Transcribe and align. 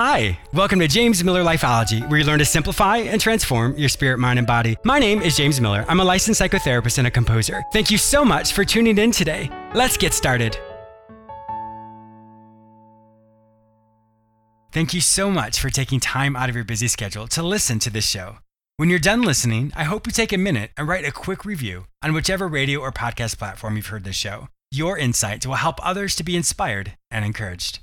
Hi, 0.00 0.38
welcome 0.52 0.78
to 0.78 0.86
James 0.86 1.24
Miller 1.24 1.42
Lifeology, 1.42 2.08
where 2.08 2.20
you 2.20 2.24
learn 2.24 2.38
to 2.38 2.44
simplify 2.44 2.98
and 2.98 3.20
transform 3.20 3.76
your 3.76 3.88
spirit, 3.88 4.20
mind, 4.20 4.38
and 4.38 4.46
body. 4.46 4.76
My 4.84 5.00
name 5.00 5.20
is 5.20 5.36
James 5.36 5.60
Miller. 5.60 5.84
I'm 5.88 5.98
a 5.98 6.04
licensed 6.04 6.40
psychotherapist 6.40 6.98
and 6.98 7.08
a 7.08 7.10
composer. 7.10 7.64
Thank 7.72 7.90
you 7.90 7.98
so 7.98 8.24
much 8.24 8.52
for 8.52 8.64
tuning 8.64 8.96
in 8.96 9.10
today. 9.10 9.50
Let's 9.74 9.96
get 9.96 10.14
started. 10.14 10.56
Thank 14.70 14.94
you 14.94 15.00
so 15.00 15.32
much 15.32 15.58
for 15.58 15.68
taking 15.68 15.98
time 15.98 16.36
out 16.36 16.48
of 16.48 16.54
your 16.54 16.62
busy 16.62 16.86
schedule 16.86 17.26
to 17.26 17.42
listen 17.42 17.80
to 17.80 17.90
this 17.90 18.08
show. 18.08 18.38
When 18.76 18.88
you're 18.88 19.00
done 19.00 19.22
listening, 19.22 19.72
I 19.74 19.82
hope 19.82 20.06
you 20.06 20.12
take 20.12 20.32
a 20.32 20.38
minute 20.38 20.70
and 20.76 20.86
write 20.86 21.08
a 21.08 21.10
quick 21.10 21.44
review 21.44 21.88
on 22.04 22.14
whichever 22.14 22.46
radio 22.46 22.78
or 22.78 22.92
podcast 22.92 23.38
platform 23.38 23.74
you've 23.74 23.88
heard 23.88 24.04
this 24.04 24.14
show. 24.14 24.46
Your 24.70 24.96
insights 24.96 25.44
will 25.44 25.56
help 25.56 25.84
others 25.84 26.14
to 26.14 26.22
be 26.22 26.36
inspired 26.36 26.92
and 27.10 27.24
encouraged. 27.24 27.80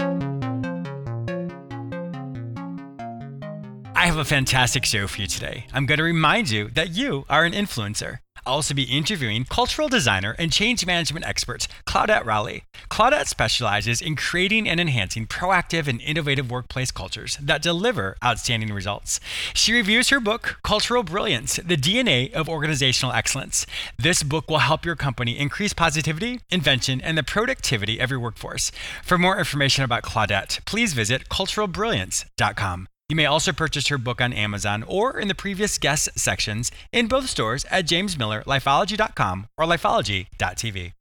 I 4.06 4.10
have 4.10 4.18
a 4.18 4.24
fantastic 4.24 4.86
show 4.86 5.08
for 5.08 5.22
you 5.22 5.26
today. 5.26 5.66
I'm 5.74 5.88
going 5.88 5.98
to 5.98 6.04
remind 6.04 6.52
you 6.52 6.70
that 6.76 6.92
you 6.92 7.26
are 7.28 7.44
an 7.44 7.54
influencer. 7.54 8.20
I'll 8.46 8.58
also 8.58 8.76
be 8.76 8.84
interviewing 8.84 9.46
cultural 9.46 9.90
designer 9.90 10.36
and 10.38 10.52
change 10.52 10.86
management 10.86 11.26
expert 11.26 11.68
Claudette 11.88 12.24
Rowley. 12.24 12.66
Claudette 12.92 13.26
specializes 13.26 14.04
in 14.04 14.16
creating 14.16 14.70
and 14.70 14.80
enhancing 14.80 15.26
proactive 15.26 15.88
and 15.88 16.00
innovative 16.02 16.52
workplace 16.52 16.92
cultures 16.92 17.36
that 17.42 17.64
deliver 17.64 18.16
outstanding 18.24 18.72
results. 18.72 19.20
She 19.56 19.74
reviews 19.74 20.10
her 20.10 20.20
book, 20.20 20.60
Cultural 20.64 21.02
Brilliance 21.02 21.56
The 21.56 21.76
DNA 21.76 22.32
of 22.32 22.48
Organizational 22.48 23.16
Excellence. 23.16 23.66
This 23.98 24.22
book 24.22 24.52
will 24.52 24.60
help 24.60 24.86
your 24.86 24.96
company 24.96 25.36
increase 25.36 25.74
positivity, 25.74 26.42
invention, 26.52 27.02
and 27.02 27.18
the 27.18 27.24
productivity 27.24 27.98
of 27.98 28.12
your 28.12 28.20
workforce. 28.20 28.72
For 29.04 29.18
more 29.18 29.40
information 29.40 29.84
about 29.84 30.04
Claudette, 30.04 30.64
please 30.66 30.94
visit 30.94 31.28
culturalbrilliance.com. 31.30 32.88
You 33.08 33.16
may 33.16 33.28
also 33.28 33.52
purchase 33.52 33.88
her 33.90 34.00
book 34.00 34.20
on 34.20 34.34
Amazon 34.34 34.84
or 34.88 35.20
in 35.20 35.28
the 35.28 35.36
previous 35.36 35.78
guest 35.78 36.10
sections 36.18 36.72
in 36.92 37.08
both 37.08 37.30
stores 37.30 37.64
at 37.70 37.86
jamesmillerlifeology.com 37.86 39.48
or 39.58 39.66
lifeology.tv. 39.66 40.92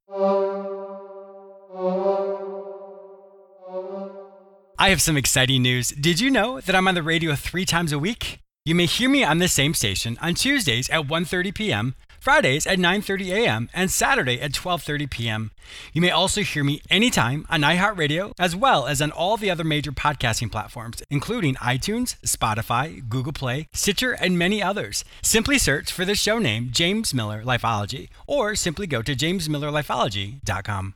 I 4.78 4.91
have 4.91 5.00
some 5.00 5.16
exciting 5.16 5.62
news. 5.62 5.91
Did 5.92 6.20
you 6.20 6.30
know 6.30 6.61
that 6.61 6.74
I'm 6.77 6.88
on 6.88 6.94
the 6.94 7.02
radio 7.02 7.34
3 7.34 7.64
times 7.64 7.91
a 7.91 7.98
week? 7.98 8.41
You 8.66 8.74
may 8.74 8.84
hear 8.86 9.08
me 9.08 9.24
on 9.24 9.39
this 9.39 9.55
same 9.55 9.72
station 9.72 10.18
on 10.20 10.34
Tuesdays 10.34 10.91
at 10.91 11.06
1:30 11.06 11.55
p.m., 11.55 11.94
Fridays 12.25 12.67
at 12.67 12.78
9:30 12.78 13.33
a.m., 13.33 13.69
and 13.75 13.91
Saturday 13.91 14.41
at 14.41 14.53
12:30 14.53 15.11
p.m. 15.11 15.50
You 15.92 16.00
may 16.00 16.11
also 16.11 16.41
hear 16.41 16.64
me 16.64 16.80
anytime 16.89 17.47
on 17.50 17.61
iHeartRadio 17.61 18.33
as 18.39 18.56
well 18.56 18.86
as 18.86 19.03
on 19.03 19.11
all 19.11 19.36
the 19.36 19.50
other 19.50 19.62
major 19.62 19.92
podcasting 19.92 20.50
platforms, 20.50 21.02
including 21.11 21.55
iTunes, 21.56 22.17
Spotify, 22.22 23.06
Google 23.06 23.34
Play, 23.34 23.69
Stitcher, 23.75 24.12
and 24.12 24.39
many 24.39 24.62
others. 24.62 25.05
Simply 25.20 25.58
search 25.58 25.92
for 25.92 26.06
the 26.06 26.14
show 26.14 26.39
name 26.39 26.70
James 26.72 27.12
Miller 27.12 27.42
Lifeology 27.45 28.08
or 28.27 28.55
simply 28.55 28.86
go 28.86 29.02
to 29.02 29.14
jamesmillerlifeology.com. 29.14 30.95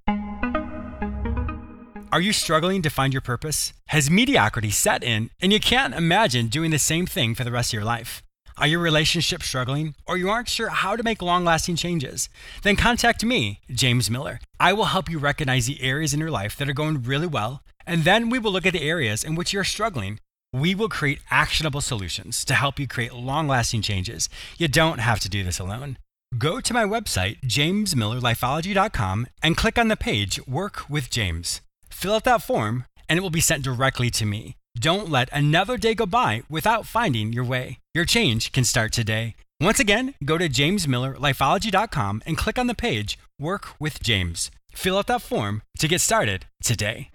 Are 2.10 2.22
you 2.22 2.32
struggling 2.32 2.80
to 2.80 2.88
find 2.88 3.12
your 3.12 3.20
purpose? 3.20 3.74
Has 3.88 4.10
mediocrity 4.10 4.70
set 4.70 5.04
in 5.04 5.28
and 5.42 5.52
you 5.52 5.60
can't 5.60 5.94
imagine 5.94 6.46
doing 6.46 6.70
the 6.70 6.78
same 6.78 7.04
thing 7.04 7.34
for 7.34 7.44
the 7.44 7.52
rest 7.52 7.68
of 7.68 7.74
your 7.74 7.84
life? 7.84 8.22
Are 8.60 8.66
your 8.66 8.80
relationships 8.80 9.46
struggling 9.46 9.94
or 10.04 10.16
you 10.16 10.28
aren't 10.28 10.48
sure 10.48 10.68
how 10.68 10.96
to 10.96 11.04
make 11.04 11.22
long 11.22 11.44
lasting 11.44 11.76
changes? 11.76 12.28
Then 12.62 12.74
contact 12.74 13.24
me, 13.24 13.60
James 13.70 14.10
Miller. 14.10 14.40
I 14.58 14.72
will 14.72 14.86
help 14.86 15.08
you 15.08 15.20
recognize 15.20 15.66
the 15.66 15.80
areas 15.80 16.12
in 16.12 16.18
your 16.18 16.30
life 16.30 16.56
that 16.56 16.68
are 16.68 16.72
going 16.72 17.04
really 17.04 17.28
well, 17.28 17.62
and 17.86 18.02
then 18.02 18.30
we 18.30 18.40
will 18.40 18.50
look 18.50 18.66
at 18.66 18.72
the 18.72 18.82
areas 18.82 19.22
in 19.22 19.36
which 19.36 19.52
you're 19.52 19.62
struggling. 19.62 20.18
We 20.52 20.74
will 20.74 20.88
create 20.88 21.20
actionable 21.30 21.80
solutions 21.80 22.44
to 22.46 22.54
help 22.54 22.80
you 22.80 22.88
create 22.88 23.14
long 23.14 23.46
lasting 23.46 23.82
changes. 23.82 24.28
You 24.56 24.66
don't 24.66 24.98
have 24.98 25.20
to 25.20 25.28
do 25.28 25.44
this 25.44 25.60
alone. 25.60 25.98
Go 26.36 26.60
to 26.60 26.74
my 26.74 26.84
website, 26.84 27.40
jamesmillerlifeology.com, 27.42 29.26
and 29.40 29.56
click 29.56 29.78
on 29.78 29.86
the 29.86 29.96
page 29.96 30.44
Work 30.48 30.90
with 30.90 31.10
James. 31.10 31.60
Fill 31.90 32.14
out 32.14 32.24
that 32.24 32.42
form, 32.42 32.86
and 33.08 33.18
it 33.18 33.22
will 33.22 33.30
be 33.30 33.40
sent 33.40 33.62
directly 33.62 34.10
to 34.10 34.26
me. 34.26 34.56
Don't 34.78 35.10
let 35.10 35.28
another 35.32 35.76
day 35.76 35.94
go 35.94 36.06
by 36.06 36.42
without 36.48 36.86
finding 36.86 37.32
your 37.32 37.44
way. 37.44 37.78
Your 37.94 38.04
change 38.04 38.52
can 38.52 38.64
start 38.64 38.92
today. 38.92 39.34
Once 39.60 39.80
again, 39.80 40.14
go 40.24 40.38
to 40.38 40.48
jamesmillerlifeology.com 40.48 42.22
and 42.26 42.36
click 42.36 42.58
on 42.58 42.66
the 42.68 42.74
page 42.74 43.18
Work 43.40 43.80
with 43.80 44.02
James. 44.02 44.50
Fill 44.72 44.98
out 44.98 45.06
that 45.08 45.22
form 45.22 45.62
to 45.78 45.88
get 45.88 46.00
started 46.00 46.46
today. 46.62 47.10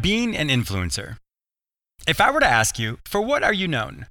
Being 0.00 0.36
an 0.36 0.48
influencer. 0.48 1.16
If 2.06 2.20
I 2.20 2.30
were 2.30 2.40
to 2.40 2.46
ask 2.46 2.78
you, 2.78 2.98
for 3.04 3.20
what 3.20 3.42
are 3.42 3.52
you 3.52 3.66
known? 3.66 4.06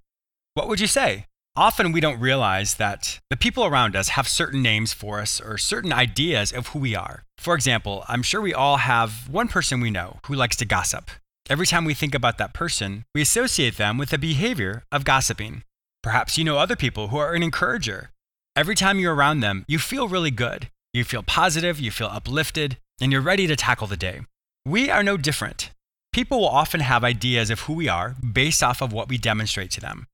What 0.55 0.67
would 0.67 0.81
you 0.81 0.87
say? 0.87 1.25
Often 1.57 1.91
we 1.91 2.01
don't 2.01 2.19
realize 2.19 2.75
that 2.75 3.19
the 3.31 3.35
people 3.35 3.65
around 3.65 3.95
us 3.95 4.09
have 4.09 4.27
certain 4.27 4.61
names 4.61 4.93
for 4.93 5.19
us 5.19 5.41
or 5.41 5.57
certain 5.57 5.91
ideas 5.91 6.51
of 6.51 6.67
who 6.67 6.77
we 6.77 6.95
are. 6.95 7.23
For 7.39 7.55
example, 7.55 8.05
I'm 8.07 8.21
sure 8.21 8.39
we 8.39 8.53
all 8.53 8.77
have 8.77 9.27
one 9.27 9.47
person 9.47 9.81
we 9.81 9.89
know 9.89 10.19
who 10.27 10.35
likes 10.35 10.55
to 10.57 10.65
gossip. 10.65 11.09
Every 11.49 11.65
time 11.65 11.83
we 11.83 11.95
think 11.95 12.13
about 12.13 12.37
that 12.37 12.53
person, 12.53 13.05
we 13.15 13.23
associate 13.23 13.77
them 13.77 13.97
with 13.97 14.11
the 14.11 14.19
behavior 14.19 14.83
of 14.91 15.03
gossiping. 15.03 15.63
Perhaps 16.03 16.37
you 16.37 16.43
know 16.43 16.59
other 16.59 16.75
people 16.75 17.07
who 17.07 17.17
are 17.17 17.33
an 17.33 17.41
encourager. 17.41 18.11
Every 18.55 18.75
time 18.75 18.99
you're 18.99 19.15
around 19.15 19.39
them, 19.39 19.65
you 19.67 19.79
feel 19.79 20.07
really 20.07 20.29
good. 20.29 20.69
You 20.93 21.03
feel 21.03 21.23
positive, 21.23 21.79
you 21.79 21.89
feel 21.89 22.07
uplifted, 22.07 22.77
and 23.01 23.11
you're 23.11 23.19
ready 23.19 23.47
to 23.47 23.55
tackle 23.55 23.87
the 23.87 23.97
day. 23.97 24.21
We 24.63 24.91
are 24.91 25.01
no 25.01 25.17
different. 25.17 25.71
People 26.13 26.39
will 26.39 26.49
often 26.49 26.81
have 26.81 27.03
ideas 27.03 27.49
of 27.49 27.61
who 27.61 27.73
we 27.73 27.89
are 27.89 28.15
based 28.21 28.61
off 28.61 28.79
of 28.79 28.93
what 28.93 29.09
we 29.09 29.17
demonstrate 29.17 29.71
to 29.71 29.81
them. 29.81 30.05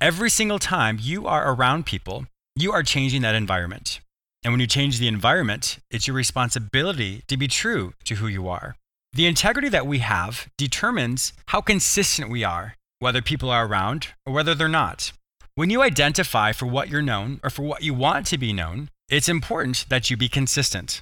Every 0.00 0.28
single 0.28 0.58
time 0.58 0.98
you 1.00 1.26
are 1.26 1.50
around 1.50 1.86
people, 1.86 2.26
you 2.54 2.70
are 2.70 2.82
changing 2.82 3.22
that 3.22 3.34
environment. 3.34 4.00
And 4.44 4.52
when 4.52 4.60
you 4.60 4.66
change 4.66 4.98
the 4.98 5.08
environment, 5.08 5.78
it's 5.90 6.06
your 6.06 6.14
responsibility 6.14 7.22
to 7.28 7.36
be 7.38 7.48
true 7.48 7.94
to 8.04 8.16
who 8.16 8.26
you 8.26 8.46
are. 8.46 8.76
The 9.14 9.26
integrity 9.26 9.70
that 9.70 9.86
we 9.86 10.00
have 10.00 10.48
determines 10.58 11.32
how 11.46 11.62
consistent 11.62 12.28
we 12.28 12.44
are, 12.44 12.74
whether 12.98 13.22
people 13.22 13.48
are 13.48 13.66
around 13.66 14.08
or 14.26 14.34
whether 14.34 14.54
they're 14.54 14.68
not. 14.68 15.12
When 15.54 15.70
you 15.70 15.80
identify 15.80 16.52
for 16.52 16.66
what 16.66 16.90
you're 16.90 17.00
known 17.00 17.40
or 17.42 17.48
for 17.48 17.62
what 17.62 17.82
you 17.82 17.94
want 17.94 18.26
to 18.26 18.36
be 18.36 18.52
known, 18.52 18.90
it's 19.08 19.30
important 19.30 19.86
that 19.88 20.10
you 20.10 20.18
be 20.18 20.28
consistent. 20.28 21.00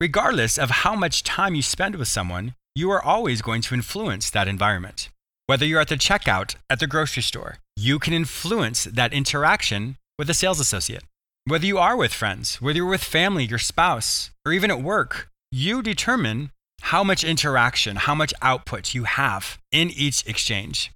Regardless 0.00 0.58
of 0.58 0.82
how 0.82 0.96
much 0.96 1.22
time 1.22 1.54
you 1.54 1.62
spend 1.62 1.94
with 1.94 2.08
someone, 2.08 2.56
you 2.74 2.90
are 2.90 3.00
always 3.00 3.40
going 3.40 3.62
to 3.62 3.74
influence 3.76 4.30
that 4.30 4.48
environment. 4.48 5.10
Whether 5.46 5.64
you're 5.64 5.80
at 5.80 5.88
the 5.88 5.94
checkout 5.94 6.56
at 6.68 6.80
the 6.80 6.88
grocery 6.88 7.22
store, 7.22 7.58
you 7.76 7.98
can 7.98 8.12
influence 8.12 8.84
that 8.84 9.12
interaction 9.12 9.96
with 10.18 10.28
a 10.30 10.34
sales 10.34 10.60
associate. 10.60 11.04
Whether 11.44 11.66
you 11.66 11.78
are 11.78 11.96
with 11.96 12.12
friends, 12.14 12.60
whether 12.60 12.76
you're 12.76 12.86
with 12.86 13.02
family, 13.02 13.44
your 13.44 13.58
spouse, 13.58 14.30
or 14.46 14.52
even 14.52 14.70
at 14.70 14.82
work, 14.82 15.28
you 15.50 15.82
determine 15.82 16.52
how 16.82 17.02
much 17.02 17.24
interaction, 17.24 17.96
how 17.96 18.14
much 18.14 18.34
output 18.42 18.94
you 18.94 19.04
have 19.04 19.58
in 19.70 19.90
each 19.90 20.26
exchange. 20.26 20.92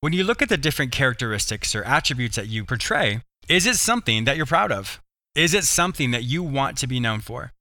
When 0.00 0.12
you 0.12 0.24
look 0.24 0.40
at 0.40 0.48
the 0.48 0.56
different 0.56 0.92
characteristics 0.92 1.74
or 1.74 1.84
attributes 1.84 2.36
that 2.36 2.48
you 2.48 2.64
portray, 2.64 3.20
is 3.48 3.66
it 3.66 3.76
something 3.76 4.24
that 4.24 4.36
you're 4.36 4.46
proud 4.46 4.72
of? 4.72 5.00
Is 5.34 5.54
it 5.54 5.64
something 5.64 6.10
that 6.10 6.24
you 6.24 6.42
want 6.42 6.78
to 6.78 6.86
be 6.86 7.00
known 7.00 7.20
for? 7.20 7.52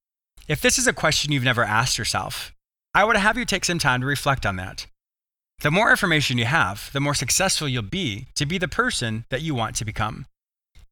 If 0.48 0.62
this 0.62 0.78
is 0.78 0.88
a 0.88 0.94
question 0.94 1.32
you've 1.32 1.44
never 1.44 1.64
asked 1.64 1.98
yourself, 1.98 2.54
I 2.94 3.04
would 3.04 3.16
have 3.16 3.38
you 3.38 3.46
take 3.46 3.66
some 3.66 3.80
time 3.80 4.02
to 4.02 4.08
reflect 4.08 4.46
on 4.46 4.56
that. 4.56 4.88
The 5.62 5.72
more 5.72 5.92
information 5.92 6.38
you 6.38 6.46
have, 6.46 6.90
the 6.94 7.02
more 7.02 7.14
successful 7.14 7.68
you'll 7.68 7.84
be 7.84 8.28
to 8.36 8.46
be 8.46 8.58
the 8.58 8.70
person 8.70 9.26
that 9.30 9.42
you 9.42 9.54
want 9.54 9.76
to 9.76 9.84
become. 9.84 10.26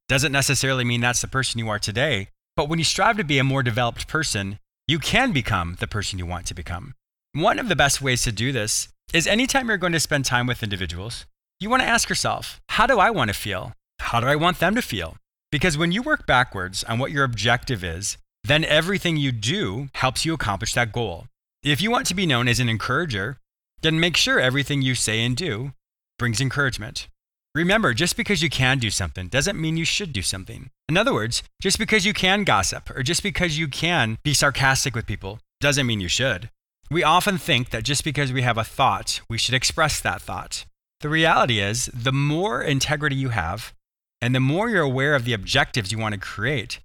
Doesn't 0.10 0.34
necessarily 0.34 0.84
mean 0.84 1.00
that's 1.00 1.22
the 1.22 1.28
person 1.30 1.60
you 1.60 1.70
are 1.70 1.80
today, 1.80 2.28
but 2.58 2.68
when 2.68 2.78
you 2.78 2.84
strive 2.84 3.16
to 3.16 3.24
be 3.24 3.40
a 3.40 3.46
more 3.46 3.64
developed 3.64 4.10
person, 4.10 4.60
you 4.86 5.00
can 5.00 5.32
become 5.32 5.78
the 5.80 5.88
person 5.88 6.20
you 6.20 6.26
want 6.26 6.48
to 6.48 6.54
become. 6.54 6.96
One 7.32 7.60
of 7.60 7.70
the 7.70 7.78
best 7.78 8.02
ways 8.02 8.24
to 8.24 8.32
do 8.34 8.52
this 8.52 8.90
is 9.14 9.26
anytime 9.26 9.70
you're 9.70 9.78
going 9.78 9.94
to 9.94 10.02
spend 10.02 10.26
time 10.26 10.48
with 10.48 10.64
individuals, 10.64 11.26
you 11.62 11.70
want 11.70 11.82
to 11.82 11.88
ask 11.88 12.10
yourself, 12.10 12.60
how 12.68 12.86
do 12.86 13.00
I 13.00 13.10
want 13.10 13.30
to 13.30 13.34
feel? 13.34 13.72
How 14.00 14.20
do 14.20 14.28
I 14.28 14.36
want 14.36 14.60
them 14.60 14.76
to 14.76 14.82
feel? 14.82 15.16
Because 15.50 15.78
when 15.78 15.94
you 15.94 16.02
work 16.02 16.28
backwards 16.28 16.84
on 16.84 17.00
what 17.00 17.12
your 17.12 17.24
objective 17.24 17.86
is, 17.86 18.18
then 18.44 18.66
everything 18.66 19.16
you 19.16 19.32
do 19.32 19.88
helps 19.94 20.26
you 20.26 20.34
accomplish 20.34 20.74
that 20.74 20.92
goal. 20.92 21.28
If 21.64 21.82
you 21.82 21.90
want 21.90 22.06
to 22.08 22.16
be 22.16 22.26
known 22.26 22.50
as 22.50 22.60
an 22.60 22.68
encourager, 22.68 23.38
then 23.82 24.00
make 24.00 24.18
sure 24.18 24.40
everything 24.40 24.82
you 24.82 24.96
say 24.96 25.24
and 25.24 25.36
do 25.36 25.74
brings 26.18 26.42
encouragement. 26.42 27.08
Remember, 27.56 27.94
just 27.94 28.16
because 28.16 28.44
you 28.44 28.50
can 28.50 28.78
do 28.78 28.90
something 28.90 29.28
doesn't 29.28 29.60
mean 29.60 29.78
you 29.78 29.86
should 29.86 30.14
do 30.14 30.22
something. 30.22 30.70
In 30.90 30.98
other 30.98 31.14
words, 31.14 31.42
just 31.62 31.80
because 31.80 32.06
you 32.06 32.14
can 32.14 32.44
gossip 32.44 32.90
or 32.96 33.02
just 33.02 33.24
because 33.24 33.58
you 33.58 33.68
can 33.68 34.18
be 34.24 34.34
sarcastic 34.34 34.96
with 34.96 35.08
people 35.08 35.40
doesn't 35.60 35.88
mean 35.88 36.00
you 36.00 36.08
should. 36.08 36.50
We 36.90 37.04
often 37.04 37.38
think 37.38 37.72
that 37.72 37.84
just 37.84 38.04
because 38.04 38.32
we 38.32 38.44
have 38.44 38.58
a 38.58 38.64
thought, 38.64 39.22
we 39.30 39.38
should 39.38 39.56
express 39.56 40.00
that 40.00 40.22
thought. 40.22 40.66
The 41.02 41.10
reality 41.10 41.60
is, 41.60 41.90
the 41.94 42.14
more 42.14 42.62
integrity 42.62 43.16
you 43.16 43.30
have, 43.30 43.74
and 44.22 44.34
the 44.34 44.40
more 44.40 44.70
you're 44.70 44.84
aware 44.84 45.14
of 45.14 45.26
the 45.26 45.34
objectives 45.34 45.92
you 45.92 45.98
want 45.98 46.14
to 46.14 46.20
create, 46.20 46.80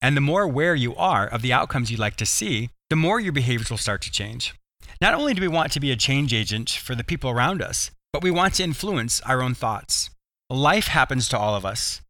and 0.00 0.16
the 0.16 0.20
more 0.20 0.42
aware 0.42 0.74
you 0.74 0.94
are 0.96 1.26
of 1.26 1.42
the 1.42 1.52
outcomes 1.52 1.90
you'd 1.90 2.00
like 2.00 2.16
to 2.16 2.26
see, 2.26 2.70
the 2.88 2.96
more 2.96 3.18
your 3.18 3.32
behaviors 3.32 3.70
will 3.70 3.78
start 3.78 4.02
to 4.02 4.10
change. 4.10 4.54
Not 5.00 5.14
only 5.14 5.34
do 5.34 5.40
we 5.40 5.48
want 5.48 5.72
to 5.72 5.80
be 5.80 5.90
a 5.90 5.96
change 5.96 6.34
agent 6.34 6.70
for 6.70 6.94
the 6.94 7.04
people 7.04 7.30
around 7.30 7.62
us, 7.62 7.90
but 8.12 8.22
we 8.22 8.30
want 8.30 8.54
to 8.54 8.64
influence 8.64 9.20
our 9.22 9.42
own 9.42 9.54
thoughts. 9.54 10.10
Life 10.50 10.88
happens 10.88 11.28
to 11.28 11.38
all 11.38 11.54
of 11.54 11.64
us. 11.66 12.00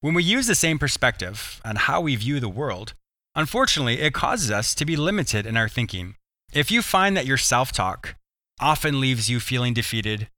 When 0.00 0.14
we 0.14 0.22
use 0.22 0.46
the 0.46 0.54
same 0.54 0.78
perspective 0.78 1.60
on 1.64 1.76
how 1.76 2.00
we 2.00 2.16
view 2.16 2.40
the 2.40 2.48
world, 2.48 2.94
unfortunately, 3.34 4.00
it 4.00 4.12
causes 4.12 4.50
us 4.50 4.74
to 4.74 4.84
be 4.84 4.96
limited 4.96 5.46
in 5.46 5.56
our 5.56 5.68
thinking. 5.68 6.16
If 6.52 6.70
you 6.70 6.82
find 6.82 7.16
that 7.16 7.26
your 7.26 7.38
self 7.38 7.72
talk 7.72 8.16
often 8.60 9.00
leaves 9.00 9.30
you 9.30 9.40
feeling 9.40 9.74
defeated, 9.74 10.28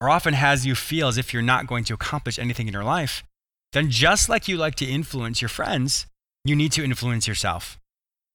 or 0.00 0.08
often 0.08 0.34
has 0.34 0.64
you 0.64 0.74
feel 0.74 1.08
as 1.08 1.18
if 1.18 1.32
you're 1.32 1.42
not 1.42 1.66
going 1.66 1.84
to 1.84 1.94
accomplish 1.94 2.38
anything 2.38 2.68
in 2.68 2.72
your 2.72 2.84
life, 2.84 3.24
then 3.72 3.90
just 3.90 4.28
like 4.28 4.48
you 4.48 4.56
like 4.56 4.76
to 4.76 4.86
influence 4.86 5.42
your 5.42 5.48
friends, 5.48 6.06
you 6.44 6.54
need 6.54 6.72
to 6.72 6.84
influence 6.84 7.26
yourself. 7.26 7.78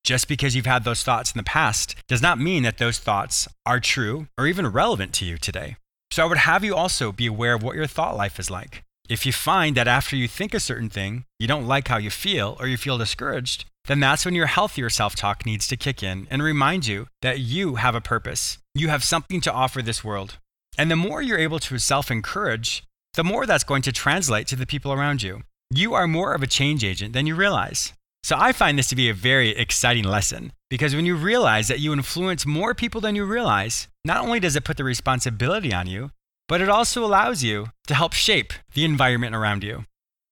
Just 0.04 0.28
because 0.28 0.54
you've 0.54 0.66
had 0.66 0.84
those 0.84 1.02
thoughts 1.02 1.32
in 1.32 1.38
the 1.38 1.44
past 1.44 1.96
does 2.10 2.22
not 2.22 2.38
mean 2.38 2.64
that 2.64 2.78
those 2.78 3.00
thoughts 3.00 3.48
are 3.66 3.80
true 3.80 4.28
or 4.38 4.48
even 4.48 4.68
relevant 4.68 5.14
to 5.14 5.26
you 5.26 5.38
today. 5.38 5.78
So 6.12 6.24
I 6.24 6.26
would 6.28 6.40
have 6.40 6.64
you 6.64 6.76
also 6.76 7.14
be 7.14 7.26
aware 7.26 7.54
of 7.54 7.64
what 7.64 7.76
your 7.76 7.88
thought 7.88 8.18
life 8.18 8.38
is 8.38 8.52
like. 8.52 8.84
If 9.08 9.26
you 9.26 9.32
find 9.32 9.78
that 9.78 9.88
after 9.88 10.16
you 10.16 10.28
think 10.28 10.54
a 10.54 10.60
certain 10.60 10.90
thing, 10.90 11.24
you 11.40 11.48
don't 11.48 11.68
like 11.68 11.88
how 11.88 11.98
you 11.98 12.10
feel 12.10 12.58
or 12.60 12.68
you 12.68 12.78
feel 12.78 12.98
discouraged, 12.98 13.66
then 13.86 14.02
that's 14.02 14.26
when 14.26 14.36
your 14.36 14.48
healthier 14.48 14.90
self 14.90 15.16
talk 15.16 15.46
needs 15.46 15.68
to 15.68 15.78
kick 15.78 16.04
in 16.04 16.28
and 16.30 16.44
remind 16.44 16.86
you 16.86 17.08
that 17.22 17.40
you 17.40 17.76
have 17.76 17.96
a 17.96 18.02
purpose. 18.02 18.58
You 18.76 18.90
have 18.90 19.04
something 19.04 19.40
to 19.42 19.54
offer 19.54 19.82
this 19.82 20.04
world. 20.04 20.38
And 20.78 20.92
the 20.92 20.96
more 20.98 21.22
you're 21.22 21.38
able 21.38 21.60
to 21.60 21.78
self 21.80 22.12
encourage, 22.12 22.84
the 23.14 23.24
more 23.24 23.46
that's 23.46 23.64
going 23.64 23.84
to 23.84 23.92
translate 23.92 24.48
to 24.48 24.56
the 24.56 24.66
people 24.66 24.92
around 24.92 25.22
you. 25.22 25.44
You 25.70 25.94
are 25.94 26.08
more 26.08 26.34
of 26.34 26.44
a 26.44 26.48
change 26.48 26.84
agent 26.84 27.14
than 27.14 27.26
you 27.26 27.36
realize. 27.36 27.94
So 28.24 28.38
I 28.40 28.54
find 28.54 28.80
this 28.80 28.88
to 28.88 28.96
be 28.96 29.10
a 29.10 29.14
very 29.14 29.50
exciting 29.50 30.06
lesson 30.06 30.54
because 30.70 30.96
when 30.96 31.06
you 31.06 31.16
realize 31.16 31.68
that 31.68 31.80
you 31.80 31.92
influence 31.92 32.46
more 32.46 32.74
people 32.74 33.02
than 33.02 33.16
you 33.16 33.26
realize, 33.26 33.90
not 34.06 34.24
only 34.24 34.40
does 34.40 34.56
it 34.56 34.64
put 34.64 34.78
the 34.78 34.86
responsibility 34.86 35.74
on 35.74 35.88
you, 35.88 36.12
but 36.48 36.62
it 36.62 36.70
also 36.70 37.04
allows 37.04 37.44
you 37.44 37.68
to 37.88 37.94
help 37.94 38.14
shape 38.14 38.54
the 38.74 38.86
environment 38.86 39.36
around 39.36 39.62
you. 39.64 39.86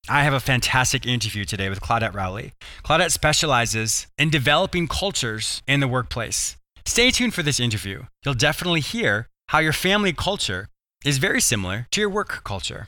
I 0.09 0.23
have 0.23 0.33
a 0.33 0.39
fantastic 0.39 1.05
interview 1.05 1.43
today 1.43 1.69
with 1.69 1.81
Claudette 1.81 2.13
Rowley. 2.13 2.53
Claudette 2.83 3.11
specializes 3.11 4.07
in 4.17 4.29
developing 4.29 4.87
cultures 4.87 5.61
in 5.67 5.81
the 5.81 5.87
workplace. 5.87 6.55
Stay 6.85 7.11
tuned 7.11 7.33
for 7.33 7.43
this 7.43 7.59
interview. 7.59 8.03
You'll 8.25 8.33
definitely 8.35 8.81
hear 8.81 9.27
how 9.49 9.59
your 9.59 9.73
family 9.73 10.13
culture 10.13 10.69
is 11.03 11.17
very 11.17 11.41
similar 11.41 11.87
to 11.91 11.99
your 11.99 12.09
work 12.09 12.43
culture. 12.43 12.87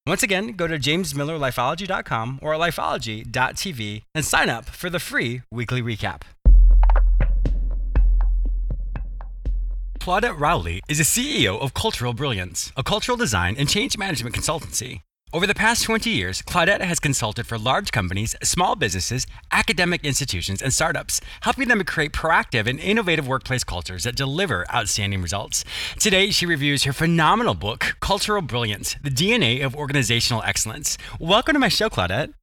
Once 0.07 0.23
again, 0.23 0.53
go 0.53 0.65
to 0.65 0.79
jamesmillerlifeology.com 0.79 2.39
or 2.41 2.53
lifeology.tv 2.55 4.01
and 4.15 4.25
sign 4.25 4.49
up 4.49 4.65
for 4.65 4.89
the 4.89 4.99
free 4.99 5.41
weekly 5.51 5.81
recap. 5.81 6.23
Claudette 9.99 10.39
Rowley 10.39 10.81
is 10.89 10.99
a 10.99 11.03
CEO 11.03 11.61
of 11.61 11.75
Cultural 11.75 12.13
Brilliance, 12.13 12.71
a 12.75 12.81
cultural 12.81 13.15
design 13.15 13.55
and 13.59 13.69
change 13.69 13.95
management 13.99 14.33
consultancy. 14.33 15.01
Over 15.33 15.47
the 15.47 15.55
past 15.55 15.83
20 15.83 16.09
years, 16.09 16.41
Claudette 16.41 16.81
has 16.81 16.99
consulted 16.99 17.47
for 17.47 17.57
large 17.57 17.93
companies, 17.93 18.35
small 18.43 18.75
businesses, 18.75 19.25
academic 19.53 20.03
institutions, 20.03 20.61
and 20.61 20.73
startups, 20.73 21.21
helping 21.43 21.69
them 21.69 21.77
to 21.77 21.85
create 21.85 22.11
proactive 22.11 22.67
and 22.67 22.77
innovative 22.77 23.29
workplace 23.29 23.63
cultures 23.63 24.03
that 24.03 24.17
deliver 24.17 24.65
outstanding 24.69 25.21
results. 25.21 25.63
Today, 25.97 26.31
she 26.31 26.45
reviews 26.45 26.83
her 26.83 26.91
phenomenal 26.91 27.53
book, 27.53 27.95
Cultural 28.01 28.41
Brilliance 28.41 28.97
The 29.01 29.09
DNA 29.09 29.63
of 29.63 29.73
Organizational 29.73 30.43
Excellence. 30.43 30.97
Welcome 31.17 31.53
to 31.53 31.59
my 31.59 31.69
show, 31.69 31.87
Claudette. 31.87 32.33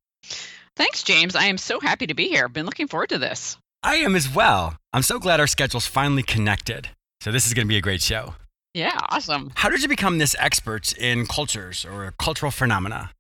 Thanks, 0.74 1.02
James. 1.02 1.36
I 1.36 1.44
am 1.44 1.58
so 1.58 1.80
happy 1.80 2.06
to 2.06 2.14
be 2.14 2.28
here. 2.28 2.46
I've 2.46 2.54
been 2.54 2.64
looking 2.64 2.88
forward 2.88 3.10
to 3.10 3.18
this. 3.18 3.58
I 3.82 3.96
am 3.96 4.16
as 4.16 4.34
well. 4.34 4.76
I'm 4.94 5.02
so 5.02 5.18
glad 5.18 5.40
our 5.40 5.46
schedules 5.46 5.86
finally 5.86 6.22
connected. 6.22 6.88
So, 7.20 7.32
this 7.32 7.46
is 7.46 7.52
going 7.52 7.66
to 7.66 7.70
be 7.70 7.76
a 7.76 7.82
great 7.82 8.00
show. 8.00 8.34
Yeah, 8.78 8.96
awesome. 9.08 9.50
How 9.56 9.68
did 9.70 9.82
you 9.82 9.88
become 9.88 10.18
this 10.18 10.36
expert 10.38 10.92
in 10.92 11.26
cultures 11.26 11.84
or 11.84 12.14
cultural 12.16 12.52
phenomena? 12.52 13.10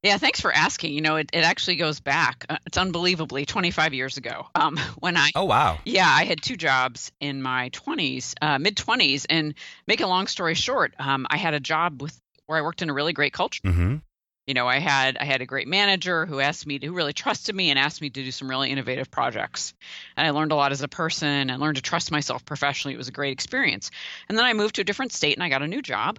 Yeah, 0.00 0.16
thanks 0.16 0.40
for 0.40 0.52
asking. 0.52 0.94
You 0.94 1.00
know, 1.00 1.16
it, 1.16 1.30
it 1.32 1.42
actually 1.42 1.74
goes 1.74 1.98
back. 1.98 2.46
Uh, 2.48 2.58
it's 2.66 2.78
unbelievably 2.78 3.44
25 3.44 3.94
years 3.94 4.16
ago. 4.16 4.46
Um, 4.54 4.76
when 5.00 5.16
I 5.16 5.32
oh 5.34 5.42
wow 5.42 5.78
yeah, 5.84 6.08
I 6.08 6.24
had 6.24 6.40
two 6.40 6.56
jobs 6.56 7.10
in 7.18 7.42
my 7.42 7.70
20s, 7.70 8.34
uh, 8.40 8.60
mid 8.60 8.76
20s, 8.76 9.26
and 9.28 9.54
make 9.88 10.00
a 10.00 10.06
long 10.06 10.28
story 10.28 10.54
short, 10.54 10.94
um, 11.00 11.26
I 11.28 11.36
had 11.36 11.52
a 11.52 11.60
job 11.60 12.00
with 12.00 12.16
where 12.46 12.56
I 12.56 12.62
worked 12.62 12.82
in 12.82 12.88
a 12.88 12.94
really 12.94 13.12
great 13.12 13.32
culture. 13.32 13.60
Mm-hmm. 13.64 13.96
You 14.48 14.54
know, 14.54 14.66
I 14.66 14.78
had 14.78 15.18
I 15.18 15.24
had 15.26 15.42
a 15.42 15.46
great 15.46 15.68
manager 15.68 16.24
who 16.24 16.40
asked 16.40 16.66
me 16.66 16.78
to, 16.78 16.86
who 16.86 16.94
really 16.94 17.12
trusted 17.12 17.54
me 17.54 17.68
and 17.68 17.78
asked 17.78 18.00
me 18.00 18.08
to 18.08 18.24
do 18.24 18.30
some 18.30 18.48
really 18.48 18.70
innovative 18.70 19.10
projects. 19.10 19.74
And 20.16 20.26
I 20.26 20.30
learned 20.30 20.52
a 20.52 20.54
lot 20.54 20.72
as 20.72 20.80
a 20.80 20.88
person 20.88 21.50
and 21.50 21.60
learned 21.60 21.76
to 21.76 21.82
trust 21.82 22.10
myself 22.10 22.46
professionally. 22.46 22.94
It 22.94 22.96
was 22.96 23.08
a 23.08 23.12
great 23.12 23.34
experience. 23.34 23.90
And 24.26 24.38
then 24.38 24.46
I 24.46 24.54
moved 24.54 24.76
to 24.76 24.80
a 24.80 24.84
different 24.84 25.12
state 25.12 25.36
and 25.36 25.44
I 25.44 25.50
got 25.50 25.60
a 25.60 25.68
new 25.68 25.82
job. 25.82 26.18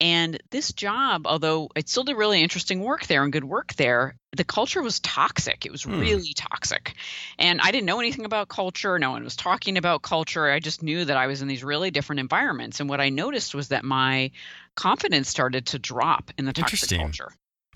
And 0.00 0.40
this 0.50 0.72
job, 0.72 1.26
although 1.28 1.68
i 1.76 1.82
still 1.86 2.02
did 2.02 2.16
really 2.16 2.42
interesting 2.42 2.80
work 2.80 3.06
there 3.06 3.22
and 3.22 3.32
good 3.32 3.44
work 3.44 3.74
there, 3.74 4.16
the 4.36 4.42
culture 4.42 4.82
was 4.82 4.98
toxic. 4.98 5.64
It 5.64 5.70
was 5.70 5.84
Hmm. 5.84 6.00
really 6.00 6.32
toxic. 6.34 6.94
And 7.38 7.60
I 7.60 7.70
didn't 7.70 7.86
know 7.86 8.00
anything 8.00 8.24
about 8.24 8.48
culture. 8.48 8.98
No 8.98 9.12
one 9.12 9.22
was 9.22 9.36
talking 9.36 9.78
about 9.78 10.02
culture. 10.02 10.50
I 10.50 10.58
just 10.58 10.82
knew 10.82 11.04
that 11.04 11.16
I 11.16 11.28
was 11.28 11.42
in 11.42 11.48
these 11.48 11.62
really 11.62 11.92
different 11.92 12.18
environments. 12.18 12.80
And 12.80 12.88
what 12.88 13.00
I 13.00 13.10
noticed 13.10 13.54
was 13.54 13.68
that 13.68 13.84
my 13.84 14.32
confidence 14.74 15.28
started 15.28 15.66
to 15.66 15.78
drop 15.78 16.32
in 16.38 16.44
the 16.44 16.52
toxic 16.52 16.98
culture. 16.98 17.30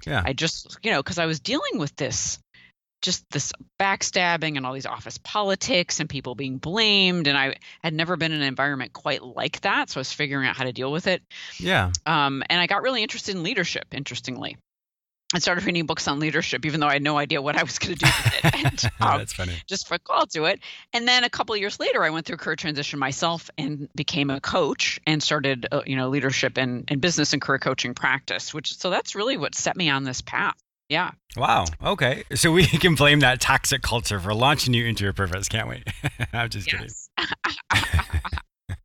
Yeah. 0.06 0.22
I 0.24 0.32
just, 0.32 0.78
you 0.82 0.90
know, 0.90 1.02
because 1.02 1.18
I 1.18 1.26
was 1.26 1.40
dealing 1.40 1.78
with 1.78 1.94
this, 1.96 2.38
just 3.02 3.24
this 3.30 3.52
backstabbing 3.80 4.56
and 4.56 4.64
all 4.64 4.72
these 4.72 4.86
office 4.86 5.18
politics 5.18 6.00
and 6.00 6.08
people 6.08 6.34
being 6.34 6.58
blamed. 6.58 7.26
And 7.26 7.36
I 7.36 7.56
had 7.82 7.94
never 7.94 8.16
been 8.16 8.32
in 8.32 8.40
an 8.40 8.46
environment 8.46 8.92
quite 8.92 9.22
like 9.22 9.60
that. 9.62 9.90
So 9.90 9.98
I 9.98 10.00
was 10.00 10.12
figuring 10.12 10.46
out 10.46 10.56
how 10.56 10.64
to 10.64 10.72
deal 10.72 10.92
with 10.92 11.06
it. 11.06 11.22
Yeah. 11.58 11.90
Um, 12.06 12.42
and 12.48 12.60
I 12.60 12.66
got 12.66 12.82
really 12.82 13.02
interested 13.02 13.34
in 13.34 13.42
leadership, 13.42 13.86
interestingly. 13.92 14.56
I 15.34 15.38
started 15.38 15.64
reading 15.64 15.86
books 15.86 16.06
on 16.08 16.18
leadership, 16.18 16.66
even 16.66 16.80
though 16.80 16.86
I 16.86 16.94
had 16.94 17.02
no 17.02 17.18
idea 17.18 17.40
what 17.40 17.56
I 17.56 17.62
was 17.62 17.78
going 17.78 17.96
to 17.96 18.04
do 18.04 18.06
with 18.06 18.44
it. 18.44 18.54
And, 18.64 18.84
um, 19.00 19.18
That's 19.18 19.32
funny. 19.32 19.54
just 19.66 19.88
for 19.88 19.98
call 19.98 20.26
to 20.26 20.44
it. 20.44 20.60
And 20.92 21.08
then 21.08 21.24
a 21.24 21.30
couple 21.30 21.54
of 21.54 21.60
years 21.60 21.80
later, 21.80 22.04
I 22.04 22.10
went 22.10 22.26
through 22.26 22.36
a 22.36 22.38
career 22.38 22.56
transition 22.56 22.98
myself 22.98 23.50
and 23.58 23.88
became 23.94 24.30
a 24.30 24.40
coach 24.40 25.00
and 25.06 25.22
started, 25.22 25.66
uh, 25.72 25.82
you 25.86 25.96
know, 25.96 26.08
leadership 26.08 26.58
and, 26.58 26.84
and 26.88 27.00
business 27.00 27.32
and 27.32 27.42
career 27.42 27.58
coaching 27.58 27.94
practice. 27.94 28.52
Which 28.54 28.76
so 28.76 28.90
that's 28.90 29.14
really 29.14 29.36
what 29.36 29.54
set 29.54 29.76
me 29.76 29.90
on 29.90 30.04
this 30.04 30.20
path. 30.20 30.54
Yeah. 30.88 31.12
Wow. 31.36 31.64
Okay. 31.82 32.24
So 32.34 32.52
we 32.52 32.66
can 32.66 32.94
blame 32.94 33.20
that 33.20 33.40
toxic 33.40 33.82
culture 33.82 34.20
for 34.20 34.34
launching 34.34 34.74
you 34.74 34.84
into 34.84 35.04
your 35.04 35.14
purpose, 35.14 35.48
can't 35.48 35.68
we? 35.68 35.82
I'm 36.32 36.50
just 36.50 36.68
kidding. 36.68 36.88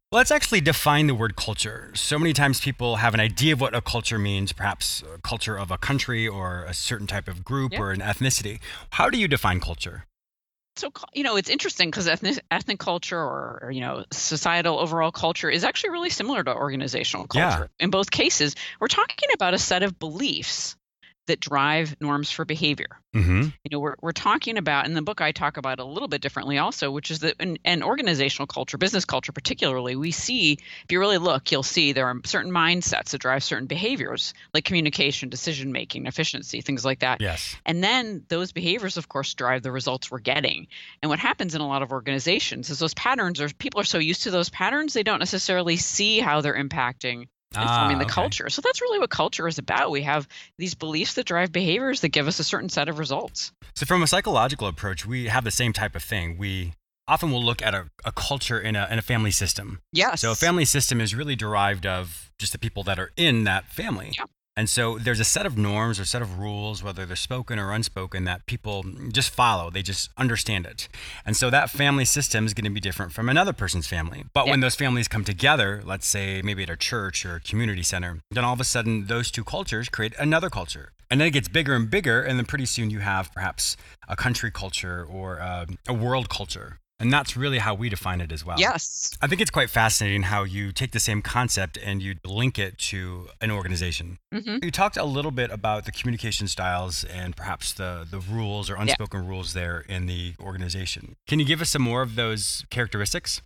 Let's 0.09 0.31
actually 0.31 0.61
define 0.61 1.07
the 1.07 1.13
word 1.15 1.35
culture. 1.35 1.91
So 1.93 2.17
many 2.17 2.31
times 2.31 2.61
people 2.61 2.95
have 2.95 3.13
an 3.13 3.19
idea 3.19 3.51
of 3.53 3.59
what 3.59 3.75
a 3.75 3.81
culture 3.81 4.17
means, 4.17 4.53
perhaps 4.53 5.03
a 5.13 5.19
culture 5.19 5.57
of 5.59 5.69
a 5.69 5.77
country 5.77 6.25
or 6.25 6.63
a 6.63 6.73
certain 6.73 7.07
type 7.07 7.27
of 7.27 7.43
group 7.43 7.73
Yeah. 7.73 7.81
or 7.81 7.91
an 7.91 7.99
ethnicity. 7.99 8.59
How 8.91 9.09
do 9.09 9.17
you 9.17 9.27
define 9.27 9.59
culture? 9.59 10.05
so 10.77 10.91
you 11.11 11.23
know 11.23 11.37
it's 11.37 11.49
interesting 11.49 11.89
because 11.89 12.07
ethnic, 12.07 12.39
ethnic 12.51 12.77
culture 12.77 13.17
or, 13.19 13.59
or, 13.63 13.71
you 13.71 13.81
know 13.81 14.05
societal 14.11 14.79
overall 14.79 15.11
culture 15.11 15.49
is 15.49 15.63
actually 15.63 15.89
really 15.89 16.11
similar 16.11 16.43
to 16.43 16.53
organizational 16.53 17.25
Yeah. 17.33 17.49
culture 17.49 17.69
in 17.79 17.89
both 17.89 18.11
cases 18.11 18.55
we're 18.79 18.87
talking 18.87 19.29
about 19.33 19.55
a 19.55 19.57
set 19.57 19.81
of 19.81 19.97
beliefs 19.97 20.76
that 21.27 21.39
drive 21.39 21.95
norms 22.01 22.31
for 22.31 22.45
behavior 22.45 22.87
Mm-hmm. 23.15 23.41
you 23.41 23.69
know 23.71 23.79
we're, 23.79 23.95
we're 24.01 24.11
talking 24.11 24.57
about 24.57 24.85
in 24.85 24.93
the 24.93 25.01
book 25.01 25.21
i 25.21 25.31
talk 25.31 25.57
about 25.57 25.79
a 25.79 25.83
little 25.83 26.09
bit 26.09 26.21
differently 26.21 26.59
also 26.59 26.91
which 26.91 27.09
is 27.09 27.19
that 27.19 27.35
in, 27.39 27.57
in 27.65 27.81
organizational 27.81 28.45
culture 28.45 28.77
business 28.77 29.05
culture 29.05 29.31
particularly 29.31 29.95
we 29.95 30.11
see 30.11 30.51
if 30.51 30.91
you 30.91 30.99
really 30.99 31.17
look 31.17 31.49
you'll 31.51 31.63
see 31.63 31.93
there 31.93 32.05
are 32.05 32.17
certain 32.25 32.51
mindsets 32.51 33.11
that 33.11 33.19
drive 33.21 33.43
certain 33.43 33.65
behaviors 33.65 34.35
like 34.53 34.65
communication 34.65 35.29
decision 35.29 35.71
making 35.71 36.05
efficiency 36.05 36.61
things 36.61 36.85
like 36.85 36.99
that 36.99 37.19
Yes. 37.19 37.55
and 37.65 37.83
then 37.83 38.23
those 38.27 38.51
behaviors, 38.51 38.97
of 38.97 39.09
course, 39.09 39.33
drive 39.33 39.63
the 39.63 39.71
results 39.71 40.11
we're 40.11 40.19
getting. 40.19 40.67
And 41.01 41.09
what 41.09 41.19
happens 41.19 41.55
in 41.55 41.61
a 41.61 41.67
lot 41.67 41.81
of 41.81 41.91
organizations 41.91 42.69
is 42.69 42.79
those 42.79 42.93
patterns 42.93 43.41
are 43.41 43.49
people 43.49 43.81
are 43.81 43.85
so 43.85 43.97
used 43.97 44.23
to 44.23 44.31
those 44.31 44.49
patterns, 44.49 44.93
they 44.93 45.03
don't 45.03 45.19
necessarily 45.19 45.77
see 45.77 46.19
how 46.19 46.41
they're 46.41 46.55
impacting 46.61 47.27
and 47.55 47.69
Ah, 47.69 47.79
forming 47.79 47.97
the 47.99 48.05
okay. 48.05 48.13
culture. 48.13 48.49
So 48.49 48.61
that's 48.61 48.81
really 48.81 48.99
what 48.99 49.09
culture 49.09 49.47
is 49.47 49.57
about. 49.57 49.91
We 49.91 50.01
have 50.03 50.27
these 50.57 50.75
beliefs 50.75 51.13
that 51.15 51.25
drive 51.25 51.51
behaviors 51.51 52.01
that 52.01 52.09
give 52.09 52.27
us 52.27 52.39
a 52.39 52.43
certain 52.43 52.69
set 52.69 52.89
of 52.89 52.99
results. 52.99 53.51
So, 53.75 53.85
from 53.85 54.01
a 54.03 54.07
psychological 54.07 54.67
approach, 54.67 55.05
we 55.05 55.27
have 55.27 55.43
the 55.43 55.51
same 55.51 55.71
type 55.73 55.95
of 55.95 56.03
thing. 56.03 56.37
We 56.37 56.73
often 57.07 57.31
we'll 57.31 57.43
look 57.43 57.61
at 57.61 57.73
a, 57.73 57.89
a 58.03 58.11
culture 58.11 58.59
in 58.59 58.75
a, 58.75 58.87
in 58.91 58.99
a 58.99 59.01
family 59.01 59.31
system. 59.31 59.79
Yes. 59.93 60.21
So 60.21 60.31
a 60.31 60.35
family 60.35 60.65
system 60.65 60.99
is 60.99 61.15
really 61.15 61.35
derived 61.35 61.85
of 61.85 62.31
just 62.37 62.51
the 62.51 62.59
people 62.59 62.83
that 62.83 62.99
are 62.99 63.11
in 63.15 63.45
that 63.45 63.71
family. 63.71 64.11
Yeah. 64.17 64.25
And 64.57 64.67
so 64.67 64.97
there's 64.97 65.19
a 65.19 65.23
set 65.23 65.45
of 65.45 65.55
norms 65.57 65.99
or 65.99 66.05
set 66.05 66.23
of 66.23 66.39
rules, 66.39 66.81
whether 66.83 67.05
they're 67.05 67.15
spoken 67.15 67.59
or 67.59 67.71
unspoken, 67.71 68.23
that 68.23 68.47
people 68.47 68.83
just 69.13 69.29
follow. 69.29 69.69
They 69.69 69.83
just 69.83 70.09
understand 70.17 70.65
it. 70.65 70.89
And 71.27 71.37
so 71.37 71.51
that 71.51 71.69
family 71.69 72.05
system 72.05 72.45
is 72.47 72.55
going 72.55 72.65
to 72.65 72.71
be 72.71 72.79
different 72.79 73.11
from 73.13 73.29
another 73.29 73.53
person's 73.53 73.85
family. 73.87 74.25
But 74.33 74.45
Yeah. 74.45 74.51
when 74.53 74.61
those 74.61 74.73
families 74.75 75.07
come 75.07 75.23
together, 75.23 75.83
let's 75.85 76.07
say 76.07 76.41
maybe 76.41 76.63
at 76.63 76.71
a 76.71 76.75
church 76.75 77.23
or 77.23 77.35
a 77.35 77.39
community 77.39 77.83
center, 77.83 78.19
then 78.31 78.43
all 78.43 78.53
of 78.53 78.59
a 78.59 78.63
sudden 78.63 79.05
those 79.05 79.29
two 79.29 79.43
cultures 79.43 79.89
create 79.89 80.13
another 80.17 80.49
culture. 80.49 80.91
And 81.11 81.21
then 81.21 81.27
it 81.27 81.31
gets 81.31 81.47
bigger 81.47 81.73
and 81.75 81.89
bigger. 81.89 82.21
And 82.23 82.39
then 82.39 82.45
pretty 82.45 82.65
soon 82.65 82.89
you 82.89 82.99
have 82.99 83.31
perhaps 83.33 83.77
a 84.09 84.15
country 84.15 84.49
culture 84.51 85.05
or 85.07 85.39
uh, 85.39 85.67
a 85.87 85.93
world 85.93 86.29
culture. 86.29 86.79
And 86.99 87.13
that's 87.13 87.37
really 87.37 87.59
how 87.59 87.75
we 87.75 87.89
define 87.89 88.21
it 88.21 88.31
as 88.31 88.43
well. 88.43 88.59
yes. 88.59 89.11
I 89.21 89.27
think 89.27 89.39
it's 89.39 89.51
quite 89.51 89.69
fascinating 89.69 90.23
how 90.23 90.43
you 90.43 90.71
take 90.71 90.91
the 90.91 90.99
same 90.99 91.21
concept 91.21 91.77
and 91.77 92.01
you 92.01 92.15
link 92.25 92.57
it 92.57 92.77
to 92.89 93.27
an 93.39 93.51
organization. 93.51 94.17
hmm 94.33 94.57
You 94.63 94.71
talked 94.71 94.97
a 94.97 95.03
little 95.03 95.31
bit 95.31 95.51
about 95.51 95.85
the 95.85 95.91
communication 95.91 96.47
styles 96.47 97.03
and 97.03 97.35
perhaps 97.35 97.73
the, 97.73 98.07
the 98.09 98.19
rules 98.19 98.69
or 98.69 98.75
unspoken 98.75 99.27
rules 99.27 99.53
there 99.53 99.81
in 99.87 100.07
the 100.07 100.33
organization. 100.39 101.15
Can 101.27 101.39
you 101.39 101.45
give 101.45 101.61
us 101.61 101.69
some 101.69 101.83
more 101.83 102.01
of 102.01 102.15
those 102.15 102.65
characteristics? 102.71 103.41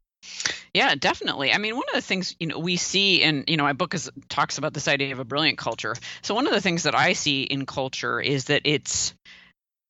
Yeah, 0.74 0.96
definitely. 0.96 1.52
I 1.52 1.58
mean, 1.58 1.76
one 1.76 1.84
of 1.90 1.96
the 1.96 2.02
things 2.02 2.36
you 2.40 2.48
know 2.48 2.60
we 2.60 2.78
see 2.78 3.22
in 3.24 3.44
you 3.48 3.58
know 3.58 3.64
my 3.64 3.74
book 3.74 3.94
is 3.96 4.10
talks 4.30 4.60
about 4.60 4.74
this 4.74 4.88
idea 4.88 5.12
of 5.14 5.20
a 5.20 5.26
brilliant 5.26 5.58
culture. 5.58 5.96
So 6.22 6.36
one 6.36 6.46
of 6.48 6.54
the 6.54 6.62
things 6.62 6.84
that 6.84 6.94
I 6.96 7.14
see 7.14 7.42
in 7.42 7.66
culture 7.66 8.22
is 8.22 8.46
that 8.46 8.62
it's 8.66 9.16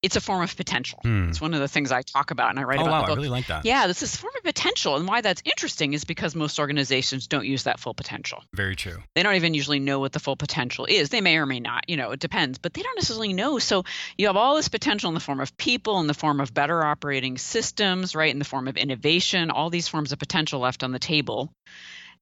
it's 0.01 0.15
a 0.15 0.22
form 0.22 0.41
of 0.41 0.55
potential. 0.58 1.00
Hmm. 1.03 1.29
It's 1.29 1.39
one 1.39 1.53
of 1.53 1.60
the 1.60 1.67
things 1.67 1.91
I 1.91 2.01
talk 2.01 2.31
about 2.31 2.50
and 2.50 2.60
I 2.60 2.63
write 2.63 2.79
Oh, 2.79 2.84
about 2.84 3.03
wow. 3.08 3.13
I 3.13 3.15
really 3.15 3.29
like 3.29 3.48
that. 3.48 3.65
yeah, 3.65 3.86
this 3.88 4.01
is 4.01 4.15
a 4.15 4.17
form 4.17 4.34
of 4.38 4.43
potential, 4.43 4.96
and 4.96 5.08
why 5.08 5.22
that's 5.22 5.41
interesting 5.46 5.93
is 5.93 6.03
because 6.05 6.36
most 6.36 6.60
organizations 6.60 7.27
don't 7.27 7.46
use 7.46 7.63
that 7.63 7.79
full 7.79 7.93
potential. 7.93 8.43
Very 8.53 8.75
true. 8.75 8.98
They 9.15 9.24
don't 9.24 9.36
even 9.36 9.53
usually 9.53 9.79
know 9.79 10.00
what 10.00 10.12
the 10.12 10.20
full 10.20 10.36
potential 10.36 10.86
is. 10.86 11.10
They 11.10 11.22
may 11.22 11.38
or 11.38 11.46
may 11.46 11.60
not, 11.60 11.88
you 11.88 11.98
know, 11.98 12.12
it 12.12 12.20
depends, 12.20 12.58
but 12.58 12.74
they 12.74 12.81
don't 12.81 12.96
necessarily 12.96 13.34
know. 13.34 13.60
So 13.60 13.84
you 14.17 14.27
have 14.27 14.38
all 14.38 14.55
this 14.55 14.70
potential 14.70 15.10
in 15.10 15.13
the 15.13 15.20
form 15.20 15.39
of 15.39 15.55
people, 15.58 16.00
in 16.00 16.08
the 16.08 16.13
form 16.13 16.39
of 16.41 16.53
better 16.53 16.84
operating 16.84 17.38
systems, 17.38 18.15
right, 18.15 18.31
in 18.34 18.39
the 18.39 18.46
form 18.46 18.67
of 18.67 18.77
innovation, 18.77 19.51
all 19.51 19.70
these 19.70 19.88
forms 19.88 20.12
of 20.12 20.20
potential 20.20 20.60
left 20.62 20.84
on 20.84 20.91
the 20.91 21.00
table. 21.00 21.51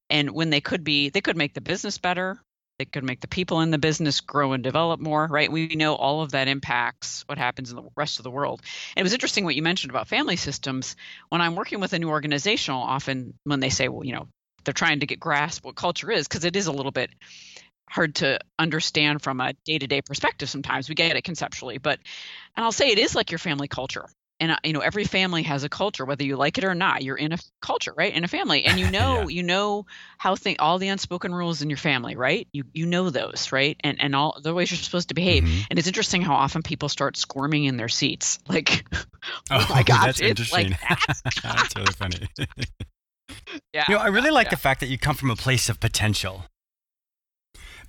And 0.10 0.32
when 0.32 0.50
they 0.50 0.60
could 0.62 0.84
be, 0.84 1.10
they 1.10 1.22
could 1.22 1.38
make 1.38 1.54
the 1.54 1.62
business 1.62 1.98
better. 2.00 2.42
They 2.80 2.86
could 2.86 3.04
make 3.04 3.20
the 3.20 3.28
people 3.28 3.60
in 3.60 3.72
the 3.72 3.78
business 3.78 4.22
grow 4.22 4.54
and 4.54 4.64
develop 4.64 5.02
more, 5.02 5.28
right? 5.28 5.52
We 5.52 5.68
know 5.76 5.96
all 5.96 6.22
of 6.22 6.32
that 6.32 6.48
impacts 6.48 7.24
what 7.28 7.38
happens 7.38 7.70
in 7.70 7.76
the 7.76 7.84
rest 7.98 8.20
of 8.20 8.24
the 8.24 8.32
world. 8.32 8.62
And 8.96 9.02
it 9.02 9.04
was 9.04 9.14
interesting 9.14 9.44
what 9.44 9.56
you 9.56 9.62
mentioned 9.62 9.92
about 9.92 10.08
family 10.08 10.38
systems. 10.38 10.96
When 11.28 11.42
I'm 11.42 11.56
working 11.56 11.82
with 11.82 11.92
a 11.92 12.00
new 12.00 12.10
organization, 12.10 12.74
often 12.74 13.34
when 13.44 13.60
they 13.60 13.70
say, 13.70 13.90
well, 13.90 14.06
you 14.06 14.14
know, 14.14 14.30
they're 14.64 14.74
trying 14.74 15.02
to 15.02 15.06
get 15.06 15.20
grasp 15.20 15.66
what 15.66 15.76
culture 15.76 16.10
is, 16.10 16.26
because 16.26 16.46
it 16.46 16.56
is 16.56 16.68
a 16.68 16.72
little 16.72 16.94
bit 16.94 17.10
hard 17.90 18.16
to 18.16 18.40
understand 18.58 19.22
from 19.22 19.42
a 19.42 19.54
day-to-day 19.66 20.02
perspective 20.04 20.50
sometimes 20.50 20.88
we 20.88 20.94
get 20.94 21.16
it 21.16 21.24
conceptually 21.24 21.80
but 21.80 21.98
and 22.56 22.64
i'll 22.64 22.72
say 22.72 22.90
it 22.90 23.00
is 23.00 23.16
like 23.16 23.32
your 23.32 23.40
family 23.40 23.68
culture 23.68 24.06
and 24.40 24.52
uh, 24.52 24.58
you 24.64 24.74
know 24.74 24.80
every 24.80 25.04
family 25.04 25.44
has 25.44 25.64
a 25.64 25.70
culture 25.70 26.06
whether 26.06 26.24
you 26.24 26.36
like 26.36 26.58
it 26.58 26.64
or 26.64 26.74
not 26.76 27.04
you're 27.04 27.18
in 27.18 27.32
a 27.34 27.38
culture 27.62 27.94
right 27.96 28.14
in 28.14 28.24
a 28.24 28.28
family 28.28 28.64
and 28.64 28.80
you 28.80 28.88
know 28.92 29.28
Yeah. 29.30 29.36
you 29.38 29.44
know 29.44 29.86
how 30.18 30.36
thing 30.36 30.56
all 30.60 30.78
the 30.80 30.88
unspoken 30.88 31.34
rules 31.34 31.62
in 31.62 31.70
your 31.70 31.78
family 31.78 32.16
right 32.16 32.48
you 32.52 32.64
you 32.74 32.86
know 32.86 33.10
those 33.10 33.52
right 33.52 33.78
and 33.84 34.00
and 34.02 34.16
all 34.16 34.40
the 34.42 34.54
ways 34.54 34.72
you're 34.72 34.78
supposed 34.78 35.10
to 35.10 35.14
behave 35.16 35.44
Mhm. 35.44 35.66
and 35.70 35.80
it's 35.80 35.88
interesting 35.88 36.22
how 36.22 36.36
often 36.36 36.62
people 36.62 36.90
start 36.90 37.18
squirming 37.18 37.66
in 37.66 37.78
their 37.78 37.90
seats 37.90 38.40
like 38.48 38.86
oh, 39.52 39.66
my 39.70 39.84
gosh 39.92 40.06
that's 40.06 40.20
it's 40.20 40.52
like 40.52 40.68
interesting. 40.68 40.78
that. 40.90 41.22
that's 41.44 41.76
really 41.76 41.94
funny. 41.94 42.28
yeah 43.74 43.86
You 43.90 43.96
know, 43.96 44.02
I 44.02 44.08
really 44.08 44.32
like 44.32 44.48
Yeah. 44.48 44.52
the 44.52 44.58
fact 44.58 44.80
that 44.82 44.88
you 44.88 44.98
come 44.98 45.16
from 45.16 45.30
a 45.32 45.36
place 45.36 45.70
of 45.70 45.80
potential. 45.80 46.46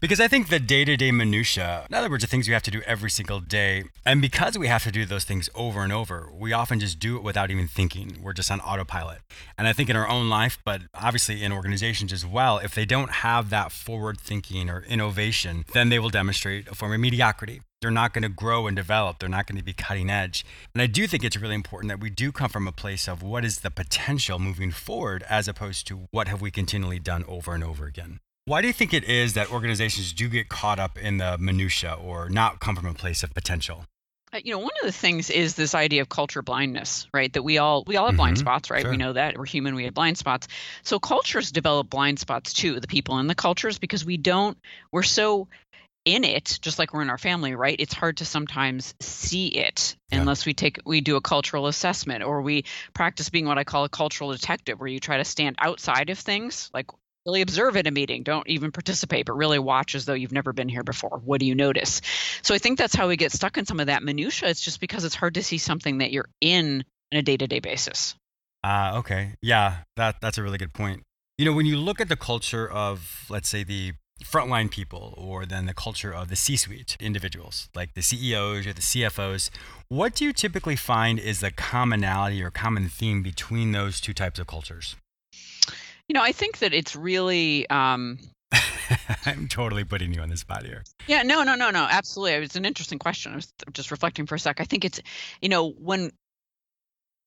Because 0.00 0.19
I 0.19 0.28
think 0.28 0.49
the 0.49 0.59
day 0.59 0.87
to 0.87 0.97
day 0.97 1.12
minutiae, 1.12 1.85
in 1.87 1.95
other 1.95 2.09
words, 2.09 2.25
the 2.25 2.26
things 2.26 2.49
we 2.49 2.54
have 2.54 2.62
to 2.62 2.71
do 2.71 2.80
every 2.87 3.11
single 3.11 3.38
day, 3.38 3.85
and 4.07 4.23
because 4.23 4.57
we 4.57 4.66
have 4.66 4.83
to 4.85 4.90
do 4.90 5.04
those 5.04 5.25
things 5.25 5.50
over 5.54 5.83
and 5.83 5.92
over, 5.92 6.30
we 6.33 6.54
often 6.54 6.80
just 6.80 6.99
do 6.99 7.19
it 7.19 7.23
without 7.23 7.50
even 7.50 7.69
thinking. 7.69 8.19
We're 8.23 8.33
just 8.33 8.50
on 8.50 8.61
autopilot. 8.61 9.19
And 9.59 9.69
I 9.69 9.75
think 9.75 9.90
in 9.90 9.97
our 9.97 10.09
own 10.09 10.30
life, 10.30 10.57
but 10.64 10.80
obviously 10.95 11.45
in 11.45 11.52
organizations 11.52 12.14
as 12.14 12.25
well, 12.25 12.57
if 12.57 12.75
they 12.75 12.87
don't 12.87 13.11
have 13.11 13.50
that 13.50 13.73
forward 13.73 14.19
thinking 14.19 14.71
or 14.71 14.85
innovation, 14.88 15.66
then 15.75 15.90
they 15.90 15.99
will 15.99 16.09
demonstrate 16.09 16.66
a 16.69 16.75
form 16.75 16.95
of 16.95 17.00
mediocrity. 17.00 17.61
They're 17.83 17.90
not 17.90 18.14
going 18.14 18.23
to 18.23 18.30
grow 18.30 18.66
and 18.66 18.76
develop. 18.76 19.19
They're 19.19 19.28
not 19.28 19.47
going 19.47 19.59
to 19.59 19.64
be 19.64 19.75
cutting 19.75 20.09
edge. 20.09 20.47
And 20.73 20.80
I 20.80 20.87
do 20.87 21.07
think 21.07 21.25
it's 21.25 21.37
really 21.37 21.54
important 21.54 21.90
that 21.90 22.00
we 22.00 22.09
do 22.09 22.33
come 22.33 22.49
from 22.49 22.66
a 22.66 22.73
place 22.73 23.07
of 23.07 23.23
what 23.23 23.45
is 23.45 23.59
the 23.59 23.71
potential 23.71 24.38
moving 24.38 24.71
forward 24.71 25.25
as 25.28 25.47
opposed 25.47 25.87
to 25.88 26.09
what 26.11 26.26
have 26.26 26.40
we 26.40 26.50
continually 26.50 26.99
done 26.99 27.23
over 27.28 27.52
and 27.52 27.62
over 27.62 27.85
again. 27.85 28.21
Why 28.50 28.62
do 28.62 28.66
you 28.66 28.73
think 28.73 28.92
it 28.92 29.04
is 29.04 29.35
that 29.35 29.52
organizations 29.52 30.12
do 30.12 30.28
get 30.28 30.49
caught 30.49 30.80
up 30.80 30.99
in 30.99 31.19
the 31.19 31.38
minutia 31.38 31.95
or 31.95 32.28
not 32.28 32.59
come 32.59 32.75
from 32.75 32.87
a 32.87 32.95
place 32.95 33.23
of 33.23 33.33
potential? 33.33 33.85
Uh, 34.33 34.40
you 34.42 34.50
know 34.50 34.59
one 34.59 34.73
of 34.83 34.87
the 34.87 34.90
things 34.90 35.30
is 35.30 35.54
this 35.54 35.73
idea 35.73 36.02
of 36.02 36.09
culture 36.09 36.42
blindness 36.42 37.07
right? 37.14 37.33
That 37.33 37.45
we 37.45 37.59
all 37.59 37.85
we 37.87 37.97
all 37.97 38.07
have 38.07 38.16
blind 38.16 38.38
Mhm, 38.38 38.40
spots 38.40 38.69
right? 38.69 38.83
Sure. 38.83 38.90
we 38.90 38.97
know 38.97 39.12
that. 39.12 39.38
We're 39.38 39.45
human. 39.45 39.76
We 39.76 39.85
have 39.85 39.95
blind 39.95 40.19
spots. 40.19 40.49
So 40.83 40.99
cultures 40.99 41.52
develop 41.52 41.88
blind 41.88 42.19
spots 42.19 42.52
too 42.52 42.80
the 42.80 42.88
people 42.88 43.21
in 43.21 43.28
the 43.28 43.37
cultures 43.37 43.78
because 43.78 44.04
we 44.04 44.16
don't 44.16 44.59
we're 44.90 45.04
so 45.04 45.47
in 46.04 46.25
it 46.25 46.59
just 46.61 46.76
like 46.76 46.92
we're 46.92 47.02
in 47.02 47.11
our 47.11 47.19
family 47.19 47.54
right? 47.54 47.76
It's 47.78 47.95
hard 47.95 48.16
to 48.16 48.25
sometimes 48.25 48.95
see 48.99 49.47
it 49.47 49.95
Yeah. 50.11 50.23
unless 50.23 50.45
we 50.45 50.54
take 50.54 50.80
we 50.85 51.02
do 51.02 51.14
a 51.14 51.21
cultural 51.21 51.69
assessment 51.69 52.25
or 52.25 52.42
we 52.42 52.64
practice 52.95 53.30
being 53.30 53.47
what 53.47 53.59
i 53.59 53.62
call 53.62 53.85
a 53.85 53.88
cultural 53.88 54.33
detective 54.33 54.80
where 54.80 54.88
you 54.88 54.99
try 54.99 55.19
to 55.19 55.25
stand 55.25 55.54
outside 55.61 56.11
of 56.11 56.19
things 56.19 56.69
like 56.75 56.87
really 57.30 57.42
observe 57.42 57.76
at 57.76 57.87
a 57.87 57.90
meeting 57.90 58.22
don't 58.25 58.49
even 58.49 58.72
participate 58.72 59.26
but 59.26 59.34
really 59.34 59.58
watch 59.58 59.94
as 59.94 60.04
though 60.04 60.14
you've 60.14 60.32
never 60.32 60.52
been 60.52 60.68
here 60.68 60.82
before 60.82 61.20
what 61.25 61.38
do 61.38 61.46
you 61.46 61.54
notice 61.54 62.00
so 62.42 62.54
i 62.54 62.58
think 62.58 62.76
that's 62.76 62.94
how 62.94 63.06
we 63.06 63.16
get 63.16 63.30
stuck 63.32 63.56
in 63.56 63.64
some 63.64 63.78
of 63.78 63.87
that 63.87 64.02
minutia 64.02 64.49
it's 64.49 64.60
just 64.60 64.80
because 64.80 65.04
it's 65.04 65.14
hard 65.14 65.34
to 65.34 65.42
see 65.42 65.58
something 65.58 65.99
that 65.99 66.10
you're 66.10 66.28
in 66.40 66.84
on 67.12 67.18
a 67.18 67.22
day-to-day 67.22 67.60
basis 67.60 68.14
Ah, 68.62 68.99
okay. 68.99 69.34
Yeah, 69.40 69.78
that 69.96 70.16
that's 70.20 70.38
a 70.38 70.42
really 70.42 70.58
good 70.58 70.72
point. 70.72 71.02
You 71.38 71.44
know, 71.46 71.52
when 71.52 71.66
you 71.66 71.76
look 71.76 72.00
at 72.00 72.08
the 72.08 72.16
culture 72.16 72.70
of, 72.70 73.25
let's 73.30 73.49
say, 73.49 73.64
the 73.64 73.92
frontline 74.22 74.70
people, 74.70 75.14
or 75.16 75.46
then 75.46 75.64
the 75.64 75.72
culture 75.72 76.12
of 76.12 76.28
the 76.28 76.37
C-suite 76.37 76.99
individuals, 77.00 77.70
like 77.75 77.94
the 77.94 78.02
CEOs 78.02 78.66
or 78.66 78.75
the 78.75 78.82
CFOs, 78.82 79.49
what 79.88 80.14
do 80.14 80.26
you 80.26 80.34
typically 80.34 80.76
find 80.76 81.18
is 81.18 81.40
the 81.40 81.50
commonality 81.50 82.42
or 82.42 82.50
common 82.50 82.90
theme 82.90 83.22
between 83.22 83.72
those 83.72 83.99
two 83.99 84.12
types 84.12 84.38
of 84.38 84.46
cultures? 84.46 84.96
You 86.10 86.14
know 86.14 86.22
i 86.22 86.32
think 86.32 86.58
that 86.58 86.74
it's 86.74 86.96
really 86.96 87.70
um, 87.70 88.18
I'm 89.26 89.46
totally 89.46 89.84
putting 89.84 90.12
you 90.12 90.20
on 90.20 90.28
the 90.28 90.36
spot 90.36 90.66
here. 90.66 90.82
Yeah, 91.06 91.22
no, 91.22 91.44
no, 91.44 91.54
no, 91.54 91.70
no, 91.70 91.86
absolutely. 91.88 92.44
It's 92.44 92.56
an 92.56 92.64
interesting 92.64 92.98
question. 92.98 93.30
I 93.30 93.36
was 93.36 93.52
just 93.72 93.92
reflecting 93.92 94.26
for 94.26 94.34
a 94.34 94.38
sec. 94.40 94.60
I 94.60 94.64
think 94.64 94.84
it's, 94.84 95.00
you 95.40 95.48
know, 95.48 95.70
when 95.70 96.10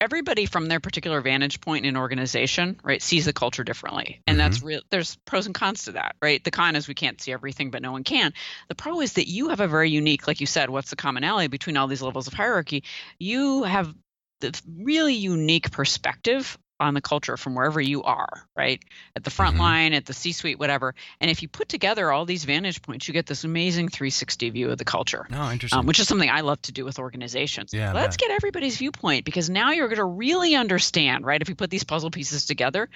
everybody 0.01 0.45
from 0.45 0.67
their 0.67 0.81
particular 0.81 1.21
vantage 1.21 1.61
point 1.61 1.85
in 1.85 1.95
an 1.95 1.97
organization, 1.97 2.77
right, 2.83 3.01
sees 3.01 3.23
the 3.23 3.31
culture 3.31 3.63
differently. 3.63 4.21
And 4.27 4.37
that's 4.37 4.61
real 4.61 4.81
there's 4.89 5.15
pros 5.25 5.45
and 5.45 5.55
cons 5.55 5.85
to 5.85 5.93
that, 5.93 6.17
right? 6.21 6.43
The 6.43 6.51
con 6.51 6.75
is 6.75 6.89
we 6.89 6.93
can't 6.93 7.21
see 7.21 7.31
everything, 7.31 7.71
but 7.71 7.81
no 7.81 7.93
one 7.93 8.03
can. 8.03 8.33
The 8.67 8.75
pro 8.75 8.99
is 8.99 9.13
that 9.13 9.29
you 9.29 9.47
have 9.49 9.61
a 9.61 9.67
very 9.67 9.89
unique, 9.89 10.27
like 10.27 10.41
you 10.41 10.45
said, 10.45 10.69
what's 10.69 10.89
the 10.89 10.97
commonality 10.97 11.47
between 11.47 11.77
all 11.77 11.87
these 11.87 12.01
levels 12.01 12.27
of 12.27 12.33
hierarchy? 12.33 12.83
You 13.17 13.63
have 13.63 13.95
the 14.41 14.61
really 14.77 15.13
unique 15.13 15.71
perspective 15.71 16.57
on 16.83 16.93
the 16.93 17.01
culture 17.01 17.37
from 17.37 17.55
wherever 17.55 17.81
you 17.81 18.03
are, 18.03 18.47
right? 18.55 18.81
At 19.15 19.23
the 19.23 19.29
front 19.29 19.55
Mhm. 19.55 19.59
line, 19.59 19.93
at 19.93 20.05
the 20.05 20.13
C 20.13 20.31
suite, 20.31 20.59
whatever. 20.59 20.93
And 21.19 21.31
if 21.31 21.41
you 21.41 21.47
put 21.47 21.69
together 21.69 22.11
all 22.11 22.25
these 22.25 22.43
vantage 22.43 22.81
points, 22.81 23.07
you 23.07 23.13
get 23.13 23.25
this 23.25 23.43
amazing 23.43 23.89
360 23.89 24.49
view 24.49 24.69
of 24.69 24.77
the 24.77 24.85
culture. 24.85 25.25
No, 25.29 25.51
interesting. 25.51 25.79
Um, 25.79 25.85
which 25.85 25.99
is 25.99 26.07
something 26.07 26.29
I 26.29 26.41
love 26.41 26.61
to 26.63 26.71
do 26.71 26.85
with 26.85 26.99
organizations. 26.99 27.73
Yeah, 27.73 27.93
Let's 27.93 28.17
get 28.17 28.31
everybody's 28.31 28.77
viewpoint 28.77 29.25
because 29.25 29.49
now 29.49 29.71
you're 29.71 29.87
going 29.87 29.97
to 29.97 30.05
really 30.05 30.55
understand, 30.55 31.25
right? 31.25 31.41
If 31.41 31.49
you 31.49 31.55
put 31.55 31.69
these 31.69 31.83
puzzle 31.83 32.11
pieces 32.11 32.45
together, 32.45 32.89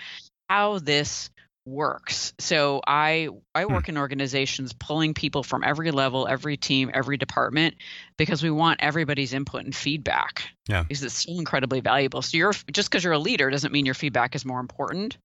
how 0.49 0.79
this 0.79 1.29
works. 1.67 2.33
So 2.39 2.81
I 2.87 3.29
I 3.53 3.65
Hmm. 3.65 3.73
work 3.73 3.89
in 3.89 3.97
organizations 3.97 4.73
pulling 4.73 5.13
people 5.13 5.43
from 5.43 5.63
every 5.63 5.91
level, 5.91 6.27
every 6.27 6.57
team, 6.57 6.89
every 6.93 7.17
department 7.17 7.75
because 8.17 8.41
we 8.41 8.49
want 8.49 8.79
everybody's 8.81 9.33
input 9.33 9.65
and 9.65 9.75
feedback. 9.75 10.49
Yeah. 10.67 10.83
Because 10.83 11.03
it's 11.03 11.25
so 11.25 11.31
incredibly 11.33 11.81
valuable. 11.81 12.21
So 12.21 12.37
you're 12.37 12.53
just 12.71 12.89
because 12.89 13.03
you're 13.03 13.13
a 13.13 13.19
leader 13.19 13.49
doesn't 13.49 13.71
mean 13.71 13.85
your 13.85 13.95
feedback 13.95 14.33
is 14.35 14.45
more 14.45 14.59
important 14.59 15.17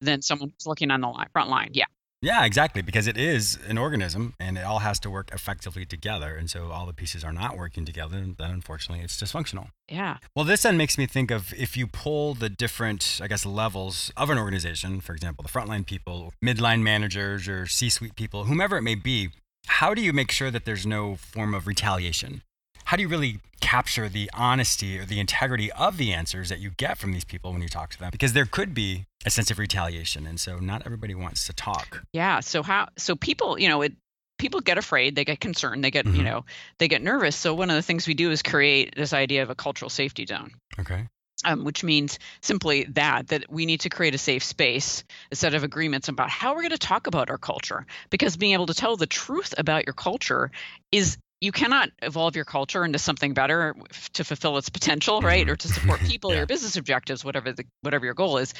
than 0.00 0.20
someone 0.20 0.50
who's 0.50 0.66
working 0.66 0.90
on 0.90 1.00
the 1.00 1.08
line, 1.08 1.28
front 1.32 1.48
line. 1.48 1.70
Yeah. 1.72 1.86
Yeah, 2.22 2.44
exactly. 2.44 2.82
Because 2.82 3.08
it 3.08 3.18
is 3.18 3.58
an 3.66 3.76
organism 3.76 4.34
and 4.38 4.56
it 4.56 4.64
all 4.64 4.78
has 4.78 5.00
to 5.00 5.10
work 5.10 5.30
effectively 5.32 5.84
together. 5.84 6.36
And 6.36 6.48
so 6.48 6.70
all 6.70 6.86
the 6.86 6.92
pieces 6.92 7.24
are 7.24 7.32
not 7.32 7.58
working 7.58 7.84
together. 7.84 8.16
And 8.16 8.36
then 8.36 8.50
unfortunately, 8.50 9.04
it's 9.04 9.20
dysfunctional. 9.20 9.70
Yeah. 9.88 10.18
Well, 10.36 10.44
this 10.44 10.62
then 10.62 10.76
makes 10.76 10.96
me 10.96 11.06
think 11.06 11.32
of 11.32 11.52
if 11.52 11.76
you 11.76 11.88
pull 11.88 12.34
the 12.34 12.48
different, 12.48 13.20
I 13.22 13.26
guess, 13.26 13.44
levels 13.44 14.12
of 14.16 14.30
an 14.30 14.38
organization, 14.38 15.00
for 15.00 15.14
example, 15.14 15.42
the 15.42 15.50
frontline 15.50 15.84
people, 15.84 16.32
midline 16.42 16.82
managers, 16.82 17.48
or 17.48 17.66
C 17.66 17.90
suite 17.90 18.14
people, 18.14 18.44
whomever 18.44 18.76
it 18.76 18.82
may 18.82 18.94
be, 18.94 19.30
how 19.66 19.92
do 19.92 20.00
you 20.00 20.12
make 20.12 20.30
sure 20.30 20.50
that 20.50 20.64
there's 20.64 20.86
no 20.86 21.16
form 21.16 21.54
of 21.54 21.66
retaliation? 21.66 22.42
How 22.92 22.96
do 22.96 23.02
you 23.02 23.08
really 23.08 23.40
capture 23.62 24.06
the 24.06 24.30
honesty 24.34 24.98
or 24.98 25.06
the 25.06 25.18
integrity 25.18 25.72
of 25.72 25.96
the 25.96 26.12
answers 26.12 26.50
that 26.50 26.60
you 26.60 26.72
get 26.76 26.98
from 26.98 27.14
these 27.14 27.24
people 27.24 27.50
when 27.50 27.62
you 27.62 27.68
talk 27.70 27.88
to 27.88 27.98
them? 27.98 28.10
Because 28.12 28.34
there 28.34 28.44
could 28.44 28.74
be 28.74 29.06
a 29.24 29.30
sense 29.30 29.50
of 29.50 29.58
retaliation, 29.58 30.26
and 30.26 30.38
so 30.38 30.58
not 30.58 30.82
everybody 30.84 31.14
wants 31.14 31.46
to 31.46 31.54
talk. 31.54 32.02
Yeah. 32.12 32.40
So 32.40 32.62
how? 32.62 32.88
So 32.98 33.16
people, 33.16 33.58
you 33.58 33.70
know, 33.70 33.80
it 33.80 33.94
people 34.38 34.60
get 34.60 34.76
afraid 34.76 35.14
they 35.14 35.24
get 35.24 35.40
concerned 35.40 35.82
they 35.84 35.90
get 35.90 36.04
mm-hmm. 36.04 36.16
you 36.16 36.22
know 36.22 36.44
they 36.78 36.88
get 36.88 37.00
nervous 37.00 37.36
so 37.36 37.54
one 37.54 37.70
of 37.70 37.76
the 37.76 37.82
things 37.82 38.08
we 38.08 38.14
do 38.14 38.30
is 38.32 38.42
create 38.42 38.92
this 38.96 39.12
idea 39.12 39.42
of 39.42 39.50
a 39.50 39.54
cultural 39.54 39.88
safety 39.88 40.26
zone 40.26 40.50
okay 40.80 41.06
um, 41.44 41.64
which 41.64 41.84
means 41.84 42.18
simply 42.40 42.84
that 42.84 43.28
that 43.28 43.44
we 43.48 43.66
need 43.66 43.80
to 43.80 43.88
create 43.88 44.16
a 44.16 44.18
safe 44.18 44.42
space 44.42 45.04
a 45.30 45.36
set 45.36 45.54
of 45.54 45.62
agreements 45.62 46.08
about 46.08 46.28
how 46.28 46.54
we're 46.54 46.62
going 46.62 46.70
to 46.70 46.78
talk 46.78 47.06
about 47.06 47.30
our 47.30 47.38
culture 47.38 47.86
because 48.10 48.36
being 48.36 48.54
able 48.54 48.66
to 48.66 48.74
tell 48.74 48.96
the 48.96 49.06
truth 49.06 49.54
about 49.58 49.86
your 49.86 49.94
culture 49.94 50.50
is 50.90 51.18
you 51.42 51.50
cannot 51.50 51.90
evolve 52.00 52.36
your 52.36 52.44
culture 52.44 52.84
into 52.84 53.00
something 53.00 53.34
better 53.34 53.74
to 54.12 54.24
fulfill 54.24 54.56
its 54.58 54.70
potential 54.70 55.20
right 55.20 55.44
mm-hmm. 55.44 55.52
or 55.52 55.56
to 55.56 55.68
support 55.68 56.00
people 56.06 56.30
yeah. 56.30 56.38
your 56.38 56.46
business 56.46 56.76
objectives 56.76 57.24
whatever 57.24 57.52
the 57.52 57.64
whatever 57.82 58.04
your 58.04 58.14
goal 58.14 58.38
is 58.38 58.54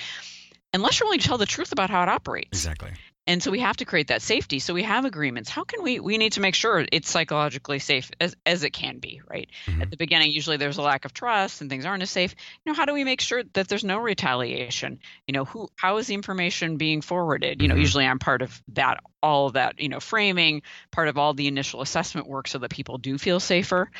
unless 0.75 0.99
you're 0.99 1.07
willing 1.07 1.21
to 1.21 1.27
tell 1.27 1.39
the 1.39 1.47
truth 1.47 1.73
about 1.73 1.91
how 1.91 2.03
it 2.03 2.09
operates 2.09 2.49
exactly 2.53 2.91
and 3.27 3.43
so 3.43 3.51
we 3.53 3.61
have 3.61 3.77
to 3.77 3.85
create 3.85 4.09
that 4.09 4.21
safety. 4.21 4.59
So 4.59 4.75
we 4.75 4.83
have 4.83 5.05
agreements. 5.05 5.49
How 5.49 5.63
can 5.63 5.83
we 5.83 6.01
we 6.01 6.19
need 6.19 6.33
to 6.33 6.41
make 6.41 6.55
sure 6.55 6.85
it's 6.91 7.09
psychologically 7.09 7.79
safe 7.79 8.11
as, 8.21 8.35
as 8.45 8.65
it 8.65 8.71
can 8.71 8.99
be 8.99 9.21
right? 9.29 9.49
Mm-hmm. 9.67 9.83
at 9.83 9.91
the 9.91 9.97
beginning 9.97 10.33
usually 10.33 10.57
there's 10.57 10.79
a 10.79 10.83
lack 10.83 11.05
of 11.05 11.13
trust 11.13 11.61
and 11.61 11.71
things 11.71 11.85
aren't 11.85 12.03
as 12.03 12.11
safe. 12.11 12.35
You 12.65 12.73
know 12.73 12.77
how 12.77 12.85
do 12.85 12.93
we 12.93 13.05
make 13.05 13.21
sure 13.21 13.43
that 13.53 13.69
there's 13.69 13.85
no 13.85 13.99
retaliation? 13.99 14.99
You 15.27 15.33
know 15.35 15.45
who 15.45 15.69
how 15.77 15.99
is 15.99 16.09
the 16.09 16.15
information 16.15 16.77
being 16.77 17.01
forwarded? 17.01 17.63
You 17.63 17.69
know 17.69 17.75
mm-hmm. 17.75 17.81
usually 17.81 18.07
i'm 18.07 18.19
part 18.19 18.43
of 18.43 18.63
that 18.69 18.99
all 19.23 19.47
of 19.47 19.53
that 19.53 19.81
you 19.81 19.89
know 19.89 20.01
framing 20.01 20.63
part 20.91 21.09
of 21.09 21.17
all 21.17 21.35
the 21.35 21.47
initial 21.47 21.81
assessment 21.81 22.27
work 22.27 22.49
so 22.49 22.59
that 22.59 22.71
people 22.71 22.99
do 22.99 23.19
feel 23.19 23.39
safer 23.39 23.91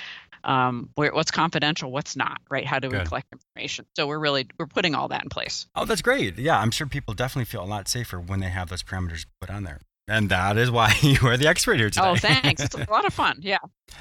um, 0.45 0.91
where, 0.95 1.13
what's 1.13 1.31
confidential, 1.31 1.91
what's 1.91 2.17
not, 2.17 2.41
right? 2.51 2.67
How 2.67 2.79
do 2.79 2.89
Good. 2.89 3.01
we 3.01 3.07
collect 3.07 3.27
information? 3.33 3.87
So 3.97 4.07
we're 4.07 4.19
really 4.19 4.47
we're 4.59 4.67
putting 4.67 4.95
all 4.95 5.09
that 5.09 5.23
in 5.23 5.29
place. 5.29 5.67
Oh, 5.75 5.85
that's 5.85 6.03
great. 6.03 6.39
Yeah, 6.39 6.59
I'm 6.59 6.71
sure 6.71 6.87
people 6.87 7.15
definitely 7.15 7.47
feel 7.47 7.63
a 7.63 7.67
lot 7.67 7.89
safer 7.89 8.21
when 8.21 8.41
they 8.41 8.49
have 8.49 8.69
those 8.69 8.83
parameters 8.83 9.27
put 9.41 9.51
on 9.51 9.65
there. 9.65 9.81
And 10.09 10.29
that 10.31 10.57
is 10.57 10.71
why 10.71 10.95
you 11.03 11.19
are 11.27 11.37
the 11.37 11.47
expert 11.47 11.79
here 11.79 11.91
today. 11.91 12.07
Oh, 12.07 12.17
thanks. 12.17 12.63
it's 12.63 12.75
a 12.75 12.87
lot 12.91 13.05
of 13.05 13.15
fun. 13.15 13.39
Yeah. 13.41 13.59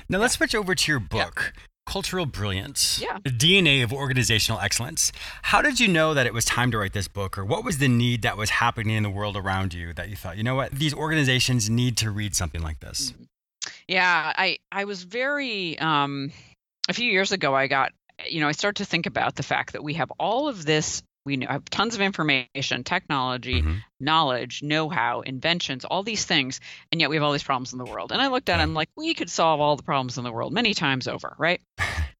Now 0.09 0.19
let's 0.19 0.35
switch 0.35 0.55
over 0.55 0.75
to 0.75 0.91
your 0.91 0.99
book. 0.99 1.53
Yeah. 1.55 1.61
Cultural 1.87 2.27
Brilliance, 2.27 3.01
yeah. 3.01 3.17
the 3.23 3.31
DNA 3.31 3.83
of 3.83 3.91
Organizational 3.91 4.61
Excellence. 4.61 5.11
How 5.41 5.63
did 5.63 5.79
you 5.79 5.87
know 5.87 6.13
that 6.13 6.27
it 6.27 6.33
was 6.33 6.45
time 6.45 6.69
to 6.71 6.77
write 6.77 6.93
this 6.93 7.07
book, 7.07 7.37
or 7.37 7.43
what 7.43 7.65
was 7.65 7.79
the 7.79 7.87
need 7.87 8.21
that 8.21 8.37
was 8.37 8.51
happening 8.51 8.95
in 8.95 9.03
the 9.03 9.09
world 9.09 9.35
around 9.35 9.73
you 9.73 9.91
that 9.93 10.07
you 10.07 10.15
thought, 10.15 10.37
you 10.37 10.43
know 10.43 10.55
what, 10.55 10.71
these 10.71 10.93
organizations 10.93 11.69
need 11.69 11.97
to 11.97 12.11
read 12.11 12.35
something 12.35 12.61
like 12.61 12.79
this? 12.81 13.11
Mm-hmm. 13.11 13.23
Yeah, 13.87 14.33
I 14.35 14.57
I 14.71 14.85
was 14.85 15.03
very 15.03 15.77
um, 15.79 16.31
a 16.89 16.93
few 16.93 17.09
years 17.09 17.31
ago. 17.31 17.55
I 17.55 17.67
got 17.67 17.91
you 18.27 18.41
know 18.41 18.47
I 18.47 18.53
started 18.53 18.83
to 18.83 18.89
think 18.89 19.05
about 19.05 19.35
the 19.35 19.43
fact 19.43 19.73
that 19.73 19.83
we 19.83 19.95
have 19.95 20.11
all 20.19 20.47
of 20.47 20.65
this 20.65 21.03
we 21.23 21.45
have 21.47 21.65
tons 21.65 21.93
of 21.93 22.01
information, 22.01 22.83
technology, 22.83 23.61
mm-hmm. 23.61 23.75
knowledge, 23.99 24.63
know-how, 24.63 25.21
inventions, 25.21 25.85
all 25.85 26.01
these 26.01 26.25
things, 26.25 26.59
and 26.91 26.99
yet 26.99 27.09
we 27.09 27.15
have 27.15 27.23
all 27.23 27.31
these 27.31 27.43
problems 27.43 27.73
in 27.73 27.77
the 27.77 27.85
world. 27.85 28.11
And 28.11 28.21
I 28.21 28.27
looked 28.27 28.49
at 28.49 28.53
it 28.53 28.55
and 28.55 28.61
I'm 28.63 28.73
like, 28.73 28.89
we 28.97 29.13
could 29.13 29.29
solve 29.29 29.61
all 29.61 29.75
the 29.75 29.83
problems 29.83 30.17
in 30.17 30.23
the 30.23 30.31
world 30.31 30.51
many 30.51 30.73
times 30.73 31.07
over, 31.07 31.35
right? 31.37 31.61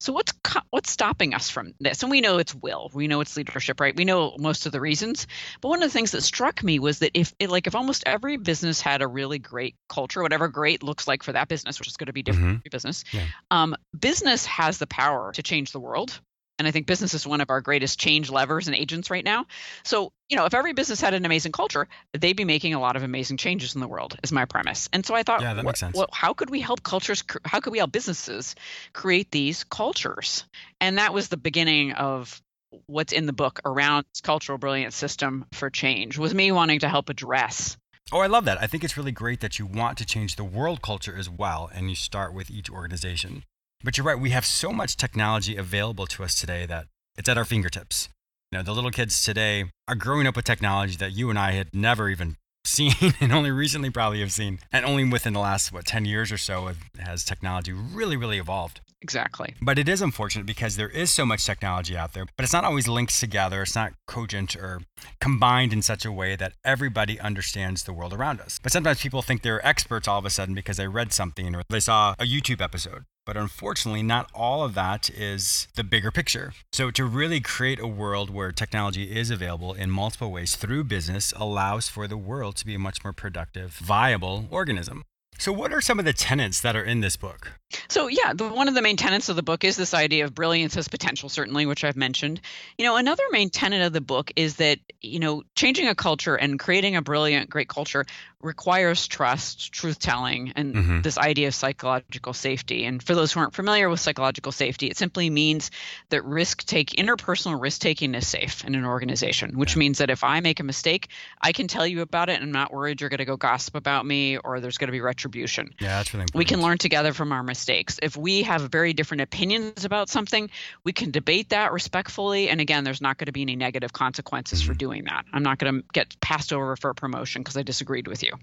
So 0.01 0.13
what's 0.13 0.33
what's 0.71 0.89
stopping 0.89 1.35
us 1.35 1.51
from 1.51 1.75
this? 1.79 2.01
And 2.01 2.09
we 2.09 2.21
know 2.21 2.39
it's 2.39 2.55
will, 2.55 2.89
we 2.91 3.07
know 3.07 3.21
it's 3.21 3.37
leadership, 3.37 3.79
right? 3.79 3.95
We 3.95 4.03
know 4.03 4.35
most 4.39 4.65
of 4.65 4.71
the 4.71 4.81
reasons. 4.81 5.27
But 5.61 5.69
one 5.69 5.83
of 5.83 5.87
the 5.87 5.93
things 5.93 6.09
that 6.11 6.21
struck 6.21 6.63
me 6.63 6.79
was 6.79 6.99
that 6.99 7.11
if 7.13 7.35
it, 7.37 7.51
like 7.51 7.67
if 7.67 7.75
almost 7.75 8.01
every 8.07 8.37
business 8.37 8.81
had 8.81 9.03
a 9.03 9.07
really 9.07 9.37
great 9.37 9.75
culture, 9.87 10.23
whatever 10.23 10.47
great 10.47 10.81
looks 10.81 11.07
like 11.07 11.21
for 11.21 11.33
that 11.33 11.47
business, 11.47 11.77
which 11.79 11.87
is 11.87 11.97
going 11.97 12.07
to 12.07 12.13
be 12.13 12.23
different 12.23 12.47
mm-hmm. 12.47 12.69
business, 12.71 13.03
yeah. 13.11 13.25
um, 13.51 13.75
business 13.97 14.43
has 14.47 14.79
the 14.79 14.87
power 14.87 15.31
to 15.33 15.43
change 15.43 15.71
the 15.71 15.79
world 15.79 16.19
and 16.61 16.67
I 16.67 16.71
think 16.71 16.85
business 16.85 17.15
is 17.15 17.25
one 17.25 17.41
of 17.41 17.49
our 17.49 17.59
greatest 17.59 17.99
change 17.99 18.29
levers 18.29 18.67
and 18.67 18.75
agents 18.75 19.09
right 19.09 19.25
now. 19.25 19.47
So, 19.83 20.13
you 20.29 20.37
know, 20.37 20.45
if 20.45 20.53
every 20.53 20.73
business 20.73 21.01
had 21.01 21.15
an 21.15 21.25
amazing 21.25 21.53
culture, 21.53 21.87
they'd 22.13 22.37
be 22.37 22.45
making 22.45 22.75
a 22.75 22.79
lot 22.79 22.95
of 22.95 23.01
amazing 23.01 23.37
changes 23.37 23.73
in 23.73 23.81
the 23.81 23.87
world, 23.87 24.15
is 24.21 24.31
my 24.31 24.45
premise. 24.45 24.87
And 24.93 25.03
so 25.03 25.15
I 25.15 25.23
thought, 25.23 25.41
yeah, 25.41 25.55
that 25.55 25.65
makes 25.65 25.79
sense. 25.79 25.97
Well, 25.97 26.09
how 26.13 26.35
could 26.35 26.51
we 26.51 26.61
help 26.61 26.83
cultures, 26.83 27.23
how 27.45 27.61
could 27.61 27.71
we 27.71 27.79
help 27.79 27.91
businesses 27.91 28.53
create 28.93 29.31
these 29.31 29.63
cultures? 29.63 30.45
And 30.79 30.99
that 30.99 31.15
was 31.15 31.29
the 31.29 31.37
beginning 31.37 31.93
of 31.93 32.39
what's 32.85 33.11
in 33.11 33.25
the 33.25 33.33
book 33.33 33.59
around 33.65 34.05
this 34.13 34.21
cultural 34.21 34.59
brilliance 34.59 34.95
system 34.95 35.47
for 35.53 35.71
change, 35.71 36.19
was 36.19 36.35
me 36.35 36.51
wanting 36.51 36.81
to 36.81 36.89
help 36.89 37.09
address 37.09 37.75
Oh, 38.13 38.19
I 38.19 38.27
love 38.27 38.43
that. 38.43 38.61
I 38.61 38.67
think 38.67 38.83
it's 38.83 38.97
really 38.97 39.13
great 39.13 39.39
that 39.39 39.57
you 39.57 39.65
want 39.65 39.97
to 39.99 40.05
change 40.05 40.35
the 40.35 40.43
world 40.43 40.81
culture 40.81 41.15
as 41.15 41.29
well, 41.29 41.69
and 41.73 41.89
you 41.89 41.95
start 41.95 42.33
with 42.33 42.51
each 42.51 42.69
organization. 42.69 43.45
But 43.83 43.97
you're 43.97 44.05
right, 44.05 44.19
we 44.19 44.29
have 44.29 44.45
so 44.45 44.71
much 44.71 44.95
technology 44.95 45.57
available 45.57 46.05
to 46.07 46.23
us 46.23 46.39
today 46.39 46.65
that 46.67 46.85
it's 47.17 47.27
at 47.27 47.37
our 47.37 47.45
fingertips. 47.45 48.09
You 48.51 48.59
know, 48.59 48.63
the 48.63 48.73
little 48.73 48.91
kids 48.91 49.23
today 49.23 49.65
are 49.87 49.95
growing 49.95 50.27
up 50.27 50.35
with 50.35 50.45
technology 50.45 50.95
that 50.97 51.13
you 51.13 51.29
and 51.29 51.39
I 51.39 51.53
had 51.53 51.73
never 51.73 52.09
even 52.09 52.35
seen 52.65 52.93
and 53.19 53.31
only 53.31 53.49
recently 53.49 53.89
probably 53.89 54.19
have 54.19 54.31
seen. 54.31 54.59
And 54.71 54.85
only 54.85 55.03
within 55.05 55.33
the 55.33 55.39
last, 55.39 55.71
what, 55.71 55.85
10 55.85 56.05
years 56.05 56.31
or 56.31 56.37
so 56.37 56.71
has 56.99 57.23
technology 57.23 57.73
really, 57.73 58.17
really 58.17 58.37
evolved. 58.37 58.81
Exactly. 59.01 59.55
But 59.61 59.79
it 59.79 59.89
is 59.89 60.01
unfortunate 60.01 60.45
because 60.45 60.75
there 60.75 60.89
is 60.89 61.09
so 61.09 61.25
much 61.25 61.45
technology 61.45 61.97
out 61.97 62.13
there, 62.13 62.25
but 62.37 62.43
it's 62.43 62.53
not 62.53 62.63
always 62.63 62.87
linked 62.87 63.19
together. 63.19 63.63
It's 63.63 63.75
not 63.75 63.93
cogent 64.07 64.55
or 64.55 64.81
combined 65.19 65.73
in 65.73 65.81
such 65.81 66.05
a 66.05 66.11
way 66.11 66.35
that 66.35 66.53
everybody 66.63 67.19
understands 67.19 67.83
the 67.83 67.93
world 67.93 68.13
around 68.13 68.39
us. 68.39 68.59
But 68.61 68.71
sometimes 68.71 69.01
people 69.01 69.23
think 69.23 69.41
they're 69.41 69.65
experts 69.65 70.07
all 70.07 70.19
of 70.19 70.25
a 70.25 70.29
sudden 70.29 70.53
because 70.53 70.77
they 70.77 70.87
read 70.87 71.13
something 71.13 71.55
or 71.55 71.63
they 71.69 71.79
saw 71.79 72.13
a 72.19 72.25
YouTube 72.25 72.61
episode. 72.61 73.05
But 73.25 73.37
unfortunately, 73.37 74.03
not 74.03 74.29
all 74.33 74.63
of 74.63 74.73
that 74.75 75.09
is 75.09 75.67
the 75.75 75.83
bigger 75.83 76.11
picture. 76.11 76.53
So, 76.73 76.89
to 76.91 77.05
really 77.05 77.39
create 77.39 77.79
a 77.79 77.87
world 77.87 78.31
where 78.31 78.51
technology 78.51 79.15
is 79.15 79.29
available 79.29 79.73
in 79.73 79.91
multiple 79.91 80.31
ways 80.31 80.55
through 80.55 80.85
business 80.85 81.31
allows 81.35 81.87
for 81.87 82.07
the 82.07 82.17
world 82.17 82.55
to 82.57 82.65
be 82.65 82.73
a 82.73 82.79
much 82.79 83.03
more 83.03 83.13
productive, 83.13 83.73
viable 83.73 84.47
organism. 84.49 85.03
So, 85.37 85.51
what 85.51 85.71
are 85.71 85.81
some 85.81 85.99
of 85.99 86.05
the 86.05 86.13
tenets 86.13 86.59
that 86.61 86.75
are 86.75 86.83
in 86.83 87.01
this 87.01 87.15
book? 87.15 87.60
So, 87.87 88.07
yeah, 88.07 88.33
the, 88.33 88.47
one 88.47 88.67
of 88.67 88.73
the 88.73 88.81
main 88.81 88.97
tenets 88.97 89.29
of 89.29 89.35
the 89.35 89.43
book 89.43 89.63
is 89.63 89.75
this 89.75 89.93
idea 89.93 90.25
of 90.25 90.35
brilliance 90.35 90.77
as 90.77 90.87
potential, 90.87 91.29
certainly, 91.29 91.65
which 91.65 91.83
I've 91.83 91.95
mentioned. 91.95 92.41
You 92.77 92.85
know, 92.85 92.97
another 92.97 93.23
main 93.31 93.49
tenet 93.49 93.81
of 93.81 93.93
the 93.93 94.01
book 94.01 94.31
is 94.35 94.57
that, 94.57 94.79
you 95.01 95.19
know, 95.19 95.43
changing 95.55 95.87
a 95.87 95.95
culture 95.95 96.35
and 96.35 96.59
creating 96.59 96.95
a 96.95 97.01
brilliant, 97.01 97.49
great 97.49 97.67
culture 97.67 98.05
requires 98.41 99.07
trust, 99.07 99.71
truth 99.71 99.99
telling, 99.99 100.53
and 100.55 100.75
mm-hmm. 100.75 101.01
this 101.01 101.17
idea 101.17 101.47
of 101.47 101.55
psychological 101.55 102.33
safety. 102.33 102.85
And 102.85 103.01
for 103.01 103.13
those 103.13 103.31
who 103.31 103.39
aren't 103.39 103.53
familiar 103.53 103.87
with 103.87 103.99
psychological 103.99 104.51
safety, 104.51 104.87
it 104.87 104.97
simply 104.97 105.29
means 105.29 105.69
that 106.09 106.25
risk 106.25 106.65
take, 106.65 106.89
interpersonal 106.91 107.61
risk 107.61 107.81
taking 107.81 108.15
is 108.15 108.27
safe 108.27 108.65
in 108.65 108.73
an 108.73 108.83
organization, 108.83 109.57
which 109.57 109.75
yeah. 109.75 109.79
means 109.79 109.99
that 109.99 110.09
if 110.09 110.23
I 110.23 110.39
make 110.39 110.59
a 110.59 110.63
mistake, 110.63 111.09
I 111.39 111.51
can 111.51 111.67
tell 111.67 111.85
you 111.85 112.01
about 112.01 112.29
it 112.29 112.33
and 112.33 112.43
I'm 112.43 112.51
not 112.51 112.73
worried 112.73 112.99
you're 112.99 113.11
going 113.11 113.19
to 113.19 113.25
go 113.25 113.37
gossip 113.37 113.75
about 113.75 114.05
me 114.05 114.37
or 114.37 114.59
there's 114.59 114.77
going 114.77 114.87
to 114.87 114.91
be 114.91 115.01
retribution. 115.01 115.73
Yeah, 115.79 115.97
that's 115.97 116.13
really 116.13 116.23
important. 116.23 116.39
We 116.39 116.45
can 116.45 116.61
learn 116.61 116.79
together 116.79 117.13
from 117.13 117.31
our 117.31 117.43
mistakes 117.43 117.60
mistakes. 117.61 117.99
If 118.01 118.17
we 118.17 118.41
have 118.43 118.71
very 118.71 118.93
different 118.93 119.21
opinions 119.21 119.85
about 119.85 120.09
something, 120.09 120.49
we 120.83 120.93
can 120.93 121.11
debate 121.11 121.49
that 121.49 121.71
respectfully. 121.71 122.49
And 122.49 122.59
again, 122.59 122.83
there's 122.83 123.01
not 123.01 123.19
going 123.19 123.27
to 123.27 123.31
be 123.31 123.43
any 123.43 123.55
negative 123.55 123.93
consequences 123.93 124.63
for 124.63 124.71
mm-hmm. 124.71 124.77
doing 124.77 125.03
that. 125.03 125.25
I'm 125.31 125.43
not 125.43 125.59
going 125.59 125.75
to 125.75 125.83
get 125.93 126.19
passed 126.19 126.51
over 126.51 126.75
for 126.75 126.89
a 126.89 126.95
promotion 126.95 127.43
because 127.43 127.55
I 127.57 127.61
disagreed 127.61 128.07
with 128.07 128.23
you. 128.23 128.33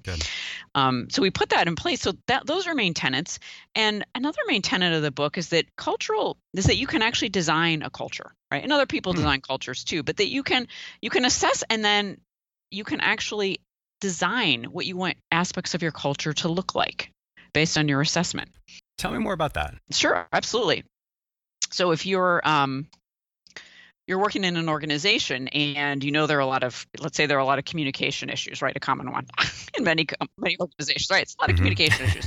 Um, 0.76 1.08
so 1.10 1.20
we 1.20 1.30
put 1.30 1.48
that 1.50 1.66
in 1.66 1.74
place. 1.74 2.00
So 2.00 2.12
that 2.28 2.46
those 2.46 2.68
are 2.68 2.74
main 2.74 2.94
tenets. 2.94 3.40
And 3.74 4.06
another 4.14 4.40
main 4.46 4.62
tenet 4.62 4.92
of 4.92 5.02
the 5.02 5.10
book 5.10 5.36
is 5.36 5.48
that 5.48 5.64
cultural 5.74 6.36
is 6.54 6.66
that 6.66 6.76
you 6.76 6.86
can 6.86 7.02
actually 7.02 7.30
design 7.30 7.82
a 7.82 7.90
culture, 7.90 8.32
right? 8.52 8.62
And 8.62 8.72
other 8.72 8.86
people 8.86 9.12
mm-hmm. 9.12 9.22
design 9.22 9.40
cultures 9.40 9.82
too, 9.82 10.04
but 10.04 10.18
that 10.18 10.28
you 10.28 10.44
can 10.44 10.68
you 11.02 11.10
can 11.10 11.24
assess 11.24 11.64
and 11.68 11.84
then 11.84 12.20
you 12.70 12.84
can 12.84 13.00
actually 13.00 13.58
design 14.00 14.64
what 14.64 14.86
you 14.86 14.96
want 14.96 15.16
aspects 15.32 15.74
of 15.74 15.82
your 15.82 15.90
culture 15.90 16.32
to 16.32 16.48
look 16.48 16.76
like 16.76 17.10
based 17.52 17.76
on 17.76 17.88
your 17.88 18.00
assessment. 18.00 18.50
Tell 18.98 19.12
me 19.12 19.18
more 19.18 19.32
about 19.32 19.54
that. 19.54 19.74
Sure, 19.92 20.26
absolutely. 20.32 20.84
So 21.70 21.92
if 21.92 22.04
you're 22.04 22.40
um, 22.46 22.88
you're 24.06 24.18
working 24.18 24.42
in 24.42 24.56
an 24.56 24.68
organization 24.68 25.48
and 25.48 26.02
you 26.02 26.10
know 26.10 26.26
there 26.26 26.38
are 26.38 26.42
a 26.42 26.46
lot 26.46 26.64
of 26.64 26.86
let's 26.98 27.16
say 27.16 27.26
there 27.26 27.36
are 27.36 27.40
a 27.40 27.46
lot 27.46 27.58
of 27.58 27.64
communication 27.64 28.30
issues, 28.30 28.60
right? 28.60 28.76
A 28.76 28.80
common 28.80 29.12
one 29.12 29.26
in 29.78 29.84
many 29.84 30.06
many 30.36 30.56
organizations, 30.58 31.08
right? 31.10 31.22
It's 31.22 31.36
a 31.38 31.42
lot 31.42 31.50
of 31.50 31.56
mm-hmm. 31.56 31.64
communication 31.64 32.06
issues, 32.06 32.26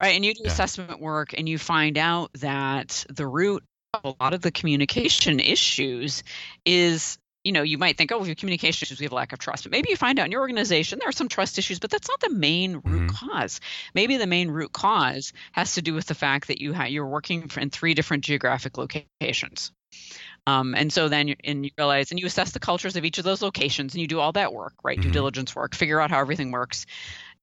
right? 0.00 0.14
And 0.14 0.24
you 0.24 0.34
do 0.34 0.42
yeah. 0.44 0.50
assessment 0.50 1.00
work 1.00 1.32
and 1.36 1.48
you 1.48 1.58
find 1.58 1.96
out 1.96 2.32
that 2.34 3.06
the 3.08 3.26
root 3.26 3.64
of 3.94 4.00
a 4.04 4.22
lot 4.22 4.34
of 4.34 4.42
the 4.42 4.50
communication 4.50 5.38
issues 5.38 6.24
is 6.66 7.18
you 7.44 7.52
know, 7.52 7.62
you 7.62 7.78
might 7.78 7.98
think, 7.98 8.12
oh, 8.12 8.18
we 8.18 8.28
have 8.28 8.36
communication 8.36 8.84
issues, 8.84 9.00
we 9.00 9.04
have 9.04 9.12
lack 9.12 9.32
of 9.32 9.38
trust. 9.38 9.64
But 9.64 9.72
maybe 9.72 9.90
you 9.90 9.96
find 9.96 10.18
out 10.18 10.26
in 10.26 10.32
your 10.32 10.42
organization 10.42 10.98
there 11.00 11.08
are 11.08 11.12
some 11.12 11.28
trust 11.28 11.58
issues, 11.58 11.78
but 11.78 11.90
that's 11.90 12.08
not 12.08 12.20
the 12.20 12.30
main 12.30 12.74
root 12.84 13.10
mm-hmm. 13.10 13.28
cause. 13.30 13.60
Maybe 13.94 14.16
the 14.16 14.26
main 14.26 14.50
root 14.50 14.72
cause 14.72 15.32
has 15.52 15.74
to 15.74 15.82
do 15.82 15.94
with 15.94 16.06
the 16.06 16.14
fact 16.14 16.48
that 16.48 16.60
you 16.60 16.72
ha- 16.72 16.84
you're 16.84 17.06
working 17.06 17.50
in 17.56 17.70
three 17.70 17.94
different 17.94 18.24
geographic 18.24 18.78
locations 18.78 19.72
Um, 20.46 20.74
and 20.74 20.92
so 20.92 21.08
then 21.08 21.28
you, 21.28 21.36
and 21.44 21.64
you 21.64 21.70
realize 21.78 22.10
and 22.10 22.18
you 22.18 22.26
assess 22.26 22.52
the 22.52 22.60
cultures 22.60 22.96
of 22.96 23.04
each 23.04 23.18
of 23.18 23.24
those 23.24 23.42
locations 23.42 23.94
and 23.94 24.00
you 24.00 24.08
do 24.08 24.18
all 24.20 24.32
that 24.32 24.52
work, 24.52 24.74
right? 24.82 24.98
Mhm. 24.98 25.02
Due 25.02 25.10
diligence 25.10 25.54
work, 25.54 25.74
figure 25.74 26.00
out 26.00 26.10
how 26.10 26.20
everything 26.20 26.50
works 26.50 26.86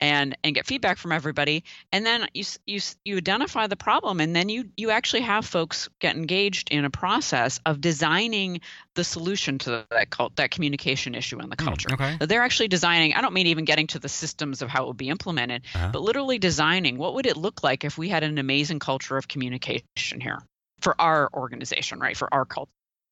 and 0.02 0.38
and 0.44 0.56
get 0.56 0.66
feedback 0.66 0.98
from 0.98 1.12
everybody 1.12 1.64
and 1.92 2.06
then 2.06 2.28
you 2.34 2.44
you 2.66 2.80
you 3.06 3.18
identify 3.18 3.68
the 3.68 3.76
problem 3.76 4.20
and 4.20 4.36
then 4.36 4.50
you 4.50 4.70
you 4.78 4.92
actually 4.92 5.22
have 5.22 5.46
folks 5.46 5.90
get 6.00 6.16
engaged 6.16 6.70
in 6.72 6.86
a 6.86 6.90
process 6.90 7.60
of 7.66 7.82
designing 7.82 8.62
the 8.96 9.04
solution 9.04 9.58
to 9.60 9.86
that 9.92 10.10
cult, 10.10 10.36
that 10.36 10.52
communication 10.52 11.16
issue 11.16 11.40
in 11.40 11.50
the 11.50 11.56
Hmm, 11.56 11.66
culture. 11.66 11.90
okay. 11.94 12.26
They're 12.26 12.42
actually 12.42 12.68
designing, 12.68 13.14
I 13.14 13.22
don't 13.22 13.34
mean 13.34 13.48
even 13.48 13.66
getting 13.66 13.88
to 13.88 14.00
the 14.00 14.10
systems 14.10 14.62
of 14.62 14.70
how 14.70 14.84
it 14.84 14.88
would 14.88 14.98
be 14.98 15.10
implemented, 15.10 15.66
Uh-huh. 15.76 15.90
but 15.94 16.02
literally 16.02 16.40
designing 16.40 16.98
what 16.98 17.14
would 17.16 17.26
it 17.26 17.38
look 17.38 17.64
like 17.64 17.84
if 17.84 17.98
we 17.98 18.10
had 18.10 18.24
an 18.24 18.38
amazing 18.38 18.80
culture 18.80 19.18
of 19.18 19.28
communication 19.28 20.20
here 20.20 20.40
for 20.82 21.00
our 21.00 21.30
organization, 21.34 22.00
right? 22.00 22.16
For 22.18 22.34
our 22.34 22.46
culture. 22.46 22.72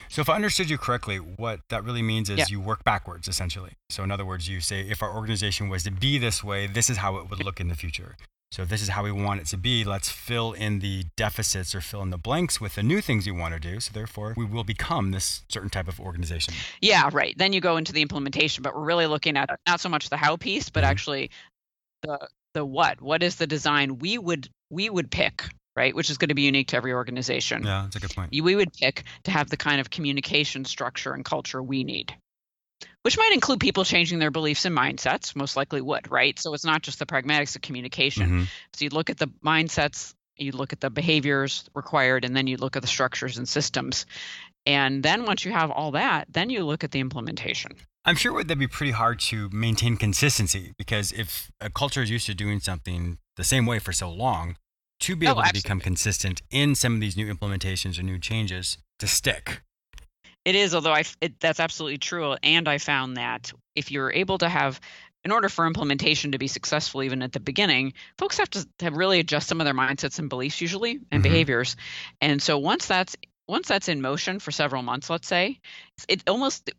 So, 0.10 0.22
if 0.22 0.30
I 0.30 0.36
understood 0.36 0.70
you 0.70 0.78
correctly, 0.78 1.18
what 1.18 1.62
that 1.70 1.84
really 1.84 2.02
means 2.02 2.30
is 2.30 2.38
Yeah. 2.40 2.46
you 2.50 2.60
work 2.62 2.84
backwards, 2.84 3.28
essentially. 3.28 3.74
So, 3.90 4.04
in 4.04 4.12
other 4.12 4.26
words, 4.26 4.48
you 4.48 4.62
say, 4.62 4.82
if 4.82 5.02
our 5.04 5.14
organization 5.14 5.70
was 5.70 5.84
to 5.84 5.92
be 5.92 6.18
this 6.18 6.44
way, 6.44 6.68
this 6.68 6.90
is 6.90 6.98
how 6.98 7.18
it 7.18 7.30
would 7.30 7.44
look 7.44 7.60
in 7.60 7.68
the 7.68 7.76
future. 7.76 8.16
So, 8.50 8.62
if 8.64 8.70
this 8.70 8.82
is 8.82 8.90
how 8.90 9.04
we 9.04 9.12
want 9.12 9.42
it 9.42 9.48
to 9.48 9.58
be, 9.58 9.84
let's 9.84 10.10
fill 10.10 10.54
in 10.54 10.80
the 10.80 11.06
deficits 11.18 11.76
or 11.76 11.82
fill 11.82 12.02
in 12.02 12.12
the 12.12 12.18
blanks 12.18 12.62
with 12.62 12.76
the 12.76 12.84
new 12.84 13.02
things 13.02 13.26
we 13.26 13.34
want 13.34 13.54
to 13.54 13.60
do. 13.60 13.80
So, 13.82 13.92
therefore, 13.94 14.34
we 14.38 14.46
will 14.46 14.64
become 14.64 15.12
this 15.12 15.44
certain 15.50 15.70
type 15.70 15.90
of 15.90 16.00
organization. 16.00 16.54
Yeah, 16.82 17.10
right. 17.12 17.38
Then 17.38 17.52
you 17.52 17.60
go 17.60 17.76
into 17.76 17.92
the 17.92 18.02
implementation, 18.02 18.62
but 18.64 18.74
we're 18.74 18.86
really 18.86 19.08
looking 19.08 19.36
at 19.36 19.50
not 19.68 19.82
so 19.82 19.90
much 19.90 20.10
the 20.10 20.16
how 20.18 20.38
piece, 20.38 20.70
but 20.70 20.84
Mhm. 20.86 20.88
actually 20.88 21.32
the 22.04 22.30
the 22.54 22.66
what. 22.66 23.02
What 23.02 23.22
is 23.22 23.36
the 23.36 23.46
design 23.48 24.00
we 24.00 24.18
would 24.18 24.50
we 24.70 24.90
would 24.90 25.12
pick, 25.12 25.44
right? 25.78 25.96
Which 25.96 26.10
is 26.10 26.18
going 26.18 26.30
to 26.30 26.36
be 26.36 26.42
unique 26.42 26.70
to 26.70 26.76
every 26.78 26.92
organization. 26.94 27.64
Yeah, 27.64 27.84
that's 27.84 27.96
a 27.96 28.00
good 28.00 28.14
point. 28.16 28.32
we 28.32 28.56
would 28.56 28.74
pick 28.74 29.04
to 29.24 29.32
have 29.32 29.50
the 29.50 29.58
kind 29.58 29.80
of 29.80 29.90
communication 29.90 30.66
structure 30.66 31.14
and 31.14 31.24
culture 31.24 31.62
we 31.64 31.84
need 31.84 32.14
which 33.04 33.18
might 33.18 33.32
include 33.34 33.60
people 33.60 33.84
changing 33.86 34.20
their 34.20 34.32
beliefs 34.32 34.66
and 34.66 34.76
mindsets 34.78 35.36
most 35.36 35.56
likely 35.56 35.82
would 35.82 36.12
right 36.12 36.38
so 36.40 36.54
it's 36.54 36.66
not 36.66 36.82
just 36.84 37.00
the 37.00 37.06
pragmatics 37.06 37.56
of 37.56 37.62
communication 37.62 38.30
Mhm. 38.30 38.48
so 38.74 38.84
you 38.86 38.90
look 38.90 39.10
at 39.10 39.18
the 39.18 39.28
mindsets 39.44 40.14
you 40.38 40.52
look 40.52 40.74
at 40.74 40.80
the 40.82 40.90
behaviors 40.90 41.64
required 41.74 42.26
and 42.26 42.36
then 42.36 42.46
you 42.48 42.58
look 42.58 42.76
at 42.76 42.82
the 42.82 42.88
structures 42.88 43.38
and 43.38 43.48
systems 43.50 44.06
and 44.66 45.02
then 45.04 45.26
once 45.26 45.46
you 45.46 45.52
have 45.52 45.72
all 45.72 45.92
that 45.92 46.28
then 46.32 46.50
you 46.50 46.64
look 46.64 46.84
at 46.84 46.92
the 46.92 47.00
implementation 47.00 47.72
I'm 48.06 48.16
sure 48.16 48.32
it 48.32 48.36
would 48.48 48.60
be 48.60 48.68
pretty 48.68 48.92
hard 48.94 49.20
to 49.32 49.50
maintain 49.52 49.98
consistency 49.98 50.74
because 50.78 51.12
if 51.12 51.52
a 51.60 51.70
culture 51.70 52.02
is 52.02 52.10
used 52.10 52.26
to 52.28 52.34
doing 52.36 52.60
something 52.60 53.18
the 53.36 53.44
same 53.44 53.66
way 53.66 53.80
for 53.80 53.92
so 53.92 54.10
long, 54.10 54.56
to 55.00 55.16
be 55.16 55.28
Oh, 55.28 55.32
able 55.32 55.44
to 55.44 55.54
become 55.54 55.80
consistent 55.80 56.42
in 56.52 56.76
some 56.76 56.96
of 56.96 57.02
these 57.02 57.18
new 57.18 57.34
implementations 57.34 58.00
or 58.00 58.04
new 58.04 58.20
changes 58.20 58.78
to 59.00 59.08
stick. 59.08 59.62
It 60.46 60.56
is, 60.56 60.74
although 60.74 60.94
I 60.94 61.04
it, 61.22 61.40
that's 61.40 61.60
absolutely 61.60 61.98
true. 61.98 62.36
And 62.42 62.68
I 62.68 62.78
found 62.78 63.18
that 63.18 63.52
if 63.76 63.92
you're 63.92 64.12
able 64.12 64.38
to 64.40 64.50
have, 64.50 64.80
in 65.24 65.32
order 65.32 65.50
for 65.50 65.68
implementation 65.68 66.32
to 66.32 66.38
be 66.38 66.48
successful, 66.48 67.04
even 67.04 67.22
at 67.22 67.34
the 67.34 67.40
beginning, 67.40 67.94
folks 68.18 68.38
have 68.38 68.50
to 68.52 68.66
have 68.80 68.96
really 68.96 69.20
adjust 69.20 69.48
some 69.48 69.60
of 69.60 69.66
their 69.66 69.74
mindsets 69.74 70.20
and 70.20 70.30
beliefs 70.30 70.62
usually 70.62 71.02
and 71.12 71.22
Mhm. 71.22 71.24
behaviors. 71.24 71.76
And 72.22 72.42
so 72.42 72.58
once 72.58 72.88
that's 72.88 73.16
once 73.48 73.68
that's 73.68 73.88
in 73.90 74.02
motion 74.02 74.40
for 74.40 74.52
several 74.52 74.84
months, 74.84 75.10
let's 75.10 75.28
say, 75.28 75.60
it 76.10 76.24
almost 76.28 76.70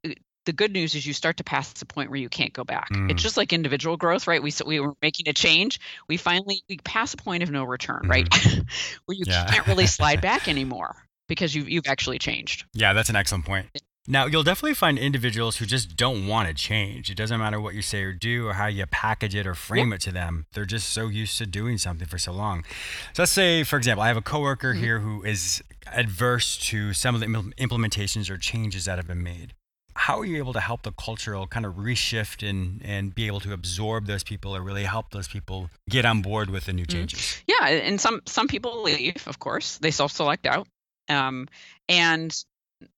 the 0.49 0.53
good 0.55 0.73
news 0.73 0.95
is 0.95 1.07
you 1.07 1.13
start 1.13 1.37
to 1.37 1.45
pass 1.45 1.71
the 1.75 1.85
point 1.85 2.09
where 2.11 2.19
you 2.19 2.31
can't 2.31 2.55
go 2.55 2.65
back. 2.65 2.89
Mm. 2.91 3.11
It's 3.11 3.23
just 3.23 3.37
like 3.37 3.53
individual 3.53 3.99
growth, 3.99 4.27
right? 4.27 4.43
We 4.43 4.49
s- 4.51 4.65
we 4.65 4.81
were 4.81 4.95
making 5.03 5.29
a 5.29 5.35
change. 5.35 5.79
We 6.09 6.17
finally 6.17 6.63
we 6.71 6.79
pass 6.79 7.13
a 7.13 7.19
point 7.19 7.43
of 7.43 7.51
no 7.51 7.65
return, 7.65 8.07
right? 8.09 8.27
where 9.05 9.15
you 9.15 9.27
Mm-hmm. 9.27 9.31
Yeah. 9.31 9.47
can't 9.53 9.67
really 9.67 9.87
slide 9.99 10.23
back 10.23 10.49
anymore 10.49 10.97
because 11.29 11.55
you've 11.55 11.69
you've 11.69 11.87
actually 11.87 12.19
changed. 12.19 12.65
Yeah, 12.73 12.95
that's 12.95 13.11
an 13.11 13.17
excellent 13.17 13.45
point. 13.45 13.67
Now, 14.11 14.25
you'll 14.25 14.43
definitely 14.43 14.73
find 14.73 14.99
individuals 14.99 15.59
who 15.59 15.67
just 15.67 15.95
don't 15.95 16.27
want 16.27 16.49
to 16.49 16.55
change. 16.55 17.11
It 17.11 17.15
doesn't 17.19 17.39
matter 17.39 17.61
what 17.61 17.75
you 17.75 17.83
say 17.83 18.03
or 18.05 18.15
do 18.15 18.47
or 18.49 18.55
how 18.55 18.67
you 18.67 18.87
package 18.87 19.35
it 19.35 19.47
or 19.47 19.55
frame 19.55 19.93
it 19.93 20.01
to 20.01 20.11
them. 20.13 20.47
They're 20.55 20.65
just 20.65 20.89
so 20.95 21.09
used 21.09 21.37
to 21.37 21.47
doing 21.47 21.77
something 21.77 22.09
for 22.09 22.17
so 22.17 22.33
long. 22.33 22.65
So 23.13 23.21
let's 23.23 23.33
say, 23.33 23.65
for 23.65 23.77
example, 23.77 24.03
I 24.03 24.09
have 24.09 24.17
a 24.17 24.23
coworker 24.23 24.73
Mhm. 24.73 24.79
here 24.79 25.01
who 25.01 25.23
is 25.25 25.63
adverse 25.93 26.57
to 26.69 26.95
some 26.95 27.15
of 27.15 27.21
the 27.21 27.27
implementations 27.59 28.31
or 28.31 28.39
changes 28.39 28.87
that 28.87 28.97
have 28.97 29.07
been 29.07 29.23
made. 29.23 29.53
How 29.99 30.21
are 30.21 30.25
you 30.25 30.39
able 30.39 30.53
to 30.53 30.61
help 30.61 30.83
the 30.83 30.93
cultural 30.93 31.47
kind 31.49 31.67
of 31.67 31.75
reshift 31.75 32.49
and, 32.49 32.81
and 32.85 33.13
be 33.15 33.27
able 33.27 33.41
to 33.41 33.53
absorb 33.53 34.07
those 34.07 34.23
people 34.23 34.55
or 34.55 34.63
really 34.63 34.85
help 34.85 35.11
those 35.11 35.27
people 35.29 35.71
get 35.89 36.05
on 36.05 36.23
board 36.23 36.51
with 36.51 36.67
the 36.67 36.73
new 36.73 36.85
Mhm. 36.87 36.93
changes? 36.93 37.43
Yeah, 37.49 37.67
and 37.67 38.01
some 38.01 38.21
some 38.27 38.47
people 38.49 38.83
leave, 38.83 39.27
of 39.27 39.39
course. 39.41 39.79
They 39.79 39.91
self-select 39.91 40.47
out, 40.47 40.69
um, 41.09 41.49
and 41.89 42.33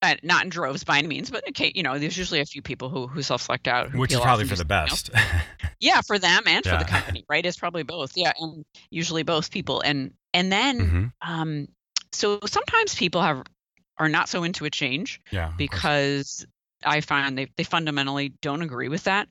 uh, 0.03 0.17
not 0.23 0.45
in 0.45 0.51
droves 0.51 0.85
by 0.85 0.99
any 0.99 1.09
means, 1.09 1.31
but 1.31 1.43
okay, 1.49 1.73
you 1.75 1.83
know, 1.83 1.99
there's 1.99 2.19
usually 2.19 2.41
a 2.41 2.45
few 2.47 2.61
people 2.61 2.91
who 2.91 3.07
who 3.07 3.23
self-select 3.23 3.67
out, 3.67 3.89
who 3.91 3.99
Which 3.99 4.13
is 4.13 4.21
probably 4.21 4.45
for 4.45 4.57
do 4.57 4.63
the 4.63 4.69
something 4.69 4.91
else. 4.91 5.09
best. 5.09 5.45
Yeah, 5.81 6.03
for 6.03 6.19
them 6.19 6.43
and 6.47 6.63
for 6.63 6.77
the 6.77 6.85
company, 6.85 7.25
right? 7.31 7.45
It's 7.47 7.57
probably 7.57 7.85
both. 7.85 8.13
Yeah, 8.15 8.33
and 8.39 8.67
usually 8.91 9.23
both 9.23 9.51
people, 9.51 9.81
and 9.81 10.13
and 10.35 10.53
then 10.53 10.79
Mhm. 10.79 11.13
um, 11.27 11.69
so 12.13 12.39
sometimes 12.45 12.95
people 12.95 13.23
have 13.23 13.45
are 13.97 14.11
not 14.11 14.29
so 14.29 14.45
into 14.45 14.67
a 14.67 14.71
change 14.71 15.23
Yeah. 15.31 15.53
because 15.57 16.45
I 16.85 17.01
find 17.01 17.37
they 17.37 17.49
they 17.57 17.64
fundamentally 17.64 18.31
don't 18.40 18.62
agree 18.62 18.88
with 18.88 19.05
that. 19.05 19.29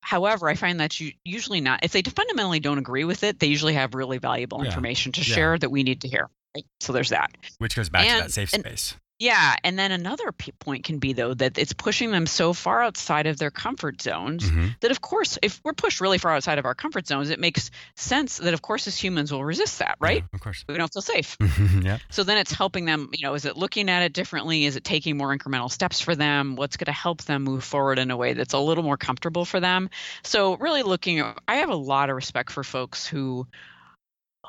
However, 0.00 0.48
I 0.48 0.54
find 0.54 0.78
that 0.80 1.00
you 1.00 1.12
usually 1.24 1.60
not 1.60 1.84
if 1.84 1.92
they 1.92 2.02
fundamentally 2.02 2.60
don't 2.60 2.78
agree 2.78 3.04
with 3.04 3.24
it, 3.24 3.40
they 3.40 3.48
usually 3.48 3.74
have 3.74 3.94
really 3.94 4.18
valuable 4.18 4.60
Yeah. 4.60 4.66
information 4.66 5.12
to 5.12 5.20
Yeah. 5.20 5.34
share 5.34 5.58
that 5.58 5.70
we 5.70 5.82
need 5.82 6.02
to 6.02 6.08
hear. 6.08 6.28
Right? 6.54 6.64
So 6.80 6.92
there's 6.92 7.10
that. 7.10 7.30
Which 7.58 7.74
goes 7.76 7.88
back 7.88 8.06
to 8.06 8.22
that 8.22 8.32
safe 8.32 8.52
and- 8.54 8.64
space. 8.64 8.94
Yeah, 9.18 9.56
and 9.64 9.78
then 9.78 9.92
another 9.92 10.30
p- 10.30 10.52
point 10.52 10.84
can 10.84 10.98
be 10.98 11.14
though 11.14 11.32
that 11.32 11.56
it's 11.56 11.72
pushing 11.72 12.10
them 12.10 12.26
so 12.26 12.52
far 12.52 12.82
outside 12.82 13.26
of 13.26 13.38
their 13.38 13.50
comfort 13.50 14.02
zones 14.02 14.44
Mhm. 14.50 14.78
that 14.80 14.90
of 14.90 15.00
course 15.00 15.38
if 15.42 15.58
we're 15.64 15.72
pushed 15.72 16.02
really 16.02 16.18
far 16.18 16.32
outside 16.32 16.58
of 16.58 16.66
our 16.66 16.74
comfort 16.74 17.06
zones, 17.06 17.30
it 17.30 17.40
makes 17.40 17.70
sense 17.94 18.36
that 18.36 18.52
of 18.52 18.60
course 18.60 18.86
as 18.86 18.98
humans 19.02 19.32
we'll 19.32 19.42
resist 19.42 19.78
that, 19.78 19.96
right? 20.00 20.18
Yeah, 20.22 20.28
of 20.34 20.40
course. 20.40 20.64
We 20.68 20.76
don't 20.76 20.92
feel 20.92 21.00
safe. 21.02 21.36
yeah. 21.82 21.96
So 22.10 22.24
then 22.24 22.36
it's 22.36 22.52
helping 22.52 22.84
them, 22.84 23.08
you 23.14 23.26
know, 23.26 23.32
is 23.34 23.46
it 23.46 23.56
looking 23.56 23.88
at 23.88 24.02
it 24.02 24.12
differently? 24.12 24.66
Is 24.66 24.76
it 24.76 24.84
taking 24.84 25.16
more 25.16 25.34
incremental 25.36 25.70
steps 25.70 25.98
for 26.00 26.14
them? 26.14 26.56
What's 26.56 26.76
going 26.76 26.84
to 26.86 26.92
help 26.92 27.22
them 27.22 27.42
move 27.42 27.64
forward 27.64 27.98
in 27.98 28.10
a 28.10 28.16
way 28.18 28.34
that's 28.34 28.52
a 28.52 28.58
little 28.58 28.84
more 28.84 28.98
comfortable 28.98 29.46
for 29.46 29.60
them? 29.60 29.88
So 30.24 30.56
really 30.58 30.82
looking 30.82 31.22
I 31.48 31.56
have 31.56 31.70
a 31.70 31.74
lot 31.76 32.10
of 32.10 32.16
respect 32.16 32.50
for 32.52 32.62
folks 32.62 33.06
who 33.06 33.46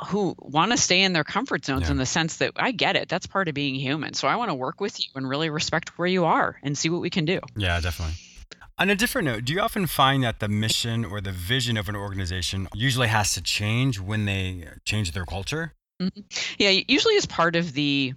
who 0.05 0.35
want 0.39 0.71
to 0.71 0.77
stay 0.77 1.01
in 1.01 1.13
their 1.13 1.23
comfort 1.23 1.65
zones 1.65 1.83
Yeah. 1.83 1.91
in 1.91 1.97
the 1.97 2.05
sense 2.05 2.37
that 2.37 2.51
I 2.55 2.71
get 2.71 2.95
it. 2.95 3.09
That's 3.09 3.25
part 3.25 3.47
of 3.47 3.55
being 3.55 3.75
human. 3.75 4.13
So 4.13 4.27
I 4.27 4.35
want 4.35 4.49
to 4.49 4.55
work 4.55 4.79
with 4.79 4.99
you 4.99 5.07
and 5.15 5.27
really 5.27 5.49
respect 5.49 5.97
where 5.97 6.07
you 6.07 6.25
are 6.25 6.59
and 6.63 6.77
see 6.77 6.89
what 6.89 7.01
we 7.01 7.09
can 7.09 7.25
do. 7.25 7.39
Yeah, 7.55 7.79
definitely. 7.79 8.15
On 8.79 8.89
a 8.91 8.95
different 8.95 9.25
note, 9.25 9.45
do 9.45 9.53
you 9.53 9.59
often 9.59 9.87
find 9.87 10.23
that 10.23 10.39
the 10.39 10.47
mission 10.47 11.03
or 11.03 11.19
the 11.19 11.31
vision 11.31 11.77
of 11.77 11.89
an 11.89 11.95
organization 11.95 12.67
usually 12.75 13.07
has 13.07 13.33
to 13.33 13.41
change 13.41 13.99
when 13.99 14.25
they 14.25 14.67
change 14.85 15.13
their 15.13 15.25
culture? 15.25 15.73
Mm-hmm. 15.99 16.21
Yeah, 16.59 16.79
usually 16.87 17.17
as 17.17 17.25
part 17.25 17.55
of 17.55 17.73
the 17.73 18.13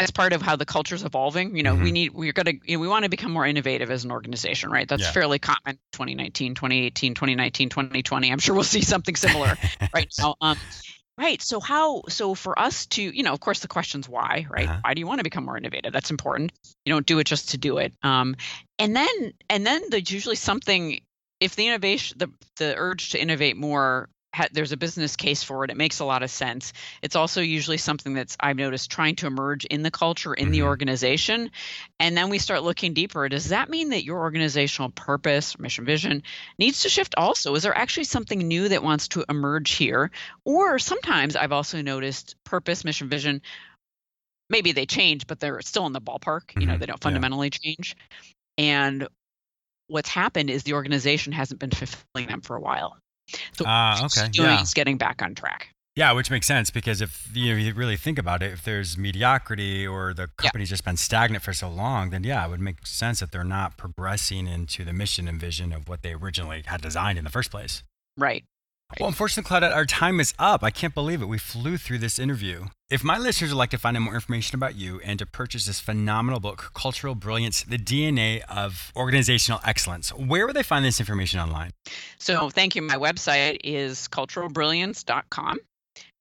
as 0.00 0.10
part 0.10 0.32
of 0.32 0.42
how 0.42 0.56
the 0.56 0.64
culture's 0.66 1.02
evolving, 1.02 1.56
you 1.56 1.62
know, 1.62 1.74
we 1.74 1.90
Mhm. 1.90 1.92
need 1.92 2.12
we're 2.12 2.32
going 2.32 2.46
to 2.46 2.58
you 2.64 2.76
know, 2.76 2.80
we 2.80 2.88
want 2.88 3.04
to 3.04 3.08
become 3.10 3.32
more 3.32 3.46
innovative 3.46 3.90
as 3.90 4.04
an 4.04 4.12
organization, 4.12 4.70
right? 4.70 4.88
That's 4.88 5.06
Yeah. 5.06 5.10
fairly 5.10 5.38
common 5.38 5.78
2019, 5.92 6.54
2018, 6.54 7.14
2019, 7.14 7.68
2020. 7.68 8.30
I'm 8.32 8.38
sure 8.38 8.54
we'll 8.54 8.64
see 8.64 8.82
something 8.82 9.16
similar 9.16 9.58
right 9.94 10.08
now. 10.18 10.36
Um 10.40 10.56
Right. 11.18 11.42
So 11.42 11.58
how 11.58 12.02
so 12.08 12.34
for 12.36 12.56
us 12.58 12.86
to, 12.88 13.02
you 13.02 13.24
know, 13.24 13.32
of 13.32 13.40
course 13.40 13.58
the 13.58 13.66
question's 13.68 14.08
why, 14.08 14.46
right? 14.48 14.70
Uh-huh. 14.70 14.82
Why 14.82 14.94
do 14.94 15.00
you 15.00 15.06
want 15.06 15.18
to 15.18 15.24
become 15.24 15.44
more 15.44 15.58
innovative? 15.58 15.92
That's 15.92 16.10
important. 16.12 16.52
You 16.84 16.92
don't 16.92 17.06
do 17.06 17.18
it 17.18 17.24
just 17.26 17.50
to 17.50 17.58
do 17.58 17.78
it. 17.78 17.92
Um 18.02 18.36
and 18.78 18.94
then 18.94 19.32
and 19.50 19.66
then 19.66 19.82
there's 19.90 20.10
usually 20.12 20.36
something 20.36 21.00
if 21.40 21.56
the 21.56 21.66
innovation 21.66 22.18
the 22.18 22.28
the 22.56 22.74
urge 22.76 23.10
to 23.10 23.20
innovate 23.20 23.56
more 23.56 24.08
ha, 24.34 24.46
there's 24.52 24.72
a 24.72 24.76
business 24.76 25.16
case 25.16 25.42
for 25.42 25.64
it. 25.64 25.70
It 25.70 25.76
makes 25.76 26.00
a 26.00 26.04
lot 26.04 26.22
of 26.22 26.30
sense. 26.30 26.72
It's 27.02 27.16
also 27.16 27.40
usually 27.40 27.78
something 27.78 28.14
that's 28.14 28.36
I've 28.40 28.56
noticed 28.56 28.90
trying 28.90 29.16
to 29.16 29.26
emerge 29.26 29.64
in 29.66 29.82
the 29.82 29.90
culture 29.90 30.34
in 30.34 30.50
the 30.50 30.60
Mhm. 30.60 30.64
organization, 30.64 31.50
and 32.00 32.16
then 32.16 32.28
we 32.30 32.38
start 32.38 32.62
looking 32.62 32.94
deeper. 32.94 33.28
Does 33.28 33.48
that 33.48 33.68
mean 33.70 33.90
that 33.90 34.04
your 34.04 34.18
organizational 34.20 34.90
purpose, 34.90 35.58
mission, 35.58 35.84
vision 35.84 36.22
needs 36.58 36.82
to 36.82 36.88
shift? 36.88 37.14
Also, 37.16 37.54
is 37.54 37.62
there 37.62 37.76
actually 37.76 38.04
something 38.04 38.38
new 38.38 38.68
that 38.68 38.82
wants 38.82 39.08
to 39.08 39.24
emerge 39.28 39.72
here? 39.72 40.10
Or 40.44 40.78
sometimes 40.78 41.36
I've 41.36 41.52
also 41.52 41.82
noticed 41.82 42.36
purpose, 42.44 42.84
mission, 42.84 43.08
vision. 43.08 43.42
Maybe 44.50 44.72
they 44.72 44.86
change, 44.86 45.26
but 45.26 45.40
they're 45.40 45.60
still 45.62 45.86
in 45.86 45.92
the 45.92 46.00
ballpark. 46.00 46.52
You 46.58 46.66
know, 46.66 46.76
Mhm. 46.76 46.78
they 46.78 46.86
don't 46.86 47.02
Yeah. 47.02 47.02
fundamentally 47.02 47.50
change. 47.50 47.96
And 48.56 49.08
what's 49.88 50.08
happened 50.08 50.50
is 50.50 50.62
the 50.62 50.74
organization 50.74 51.32
hasn't 51.32 51.60
been 51.60 51.70
fulfilling 51.70 52.28
them 52.28 52.40
for 52.42 52.56
a 52.56 52.60
while. 52.60 52.98
So 53.52 53.64
what 53.64 54.04
okay, 54.04 54.30
yeah. 54.32 54.64
getting 54.74 54.96
back 54.96 55.22
on 55.22 55.34
track. 55.34 55.74
Yeah, 55.98 56.12
which 56.12 56.30
makes 56.30 56.46
sense 56.46 56.70
because 56.70 57.00
if 57.00 57.28
you, 57.34 57.52
know, 57.52 57.58
you 57.58 57.74
really 57.74 57.96
think 57.96 58.20
about 58.20 58.40
it, 58.40 58.52
if 58.52 58.62
there's 58.62 58.96
mediocrity 58.96 59.84
or 59.84 60.14
the 60.14 60.28
company's 60.36 60.68
just 60.68 60.84
been 60.84 60.96
stagnant 60.96 61.42
for 61.42 61.52
so 61.52 61.68
long, 61.68 62.10
then 62.10 62.22
yeah, 62.22 62.46
it 62.46 62.50
would 62.50 62.60
make 62.60 62.86
sense 62.86 63.18
that 63.18 63.32
they're 63.32 63.42
not 63.42 63.76
progressing 63.76 64.46
into 64.46 64.84
the 64.84 64.92
mission 64.92 65.26
and 65.26 65.40
vision 65.40 65.72
of 65.72 65.88
what 65.88 66.02
they 66.02 66.12
originally 66.12 66.62
had 66.66 66.80
designed 66.80 67.18
in 67.18 67.24
the 67.24 67.30
first 67.30 67.50
place. 67.50 67.82
Right. 68.16 68.44
Well, 68.98 69.08
unfortunately, 69.08 69.48
Claudette, 69.48 69.74
our 69.74 69.84
time 69.84 70.18
is 70.18 70.32
up. 70.38 70.64
I 70.64 70.70
can't 70.70 70.94
believe 70.94 71.20
it. 71.20 71.26
We 71.26 71.36
flew 71.36 71.76
through 71.76 71.98
this 71.98 72.18
interview. 72.18 72.64
If 72.90 73.04
my 73.04 73.18
listeners 73.18 73.50
would 73.50 73.58
like 73.58 73.70
to 73.70 73.78
find 73.78 73.96
out 73.96 74.02
more 74.02 74.14
information 74.14 74.56
about 74.56 74.76
you 74.76 74.98
and 75.04 75.18
to 75.18 75.26
purchase 75.26 75.66
this 75.66 75.78
phenomenal 75.78 76.40
book, 76.40 76.70
Cultural 76.74 77.14
Brilliance 77.14 77.62
The 77.64 77.76
DNA 77.76 78.40
of 78.48 78.90
Organizational 78.96 79.60
Excellence, 79.62 80.08
where 80.14 80.46
would 80.46 80.56
they 80.56 80.62
find 80.62 80.86
this 80.86 81.00
information 81.00 81.38
online? 81.38 81.72
So, 82.18 82.48
thank 82.48 82.76
you. 82.76 82.82
My 82.82 82.96
website 82.96 83.58
is 83.62 84.08
culturalbrilliance.com 84.08 85.58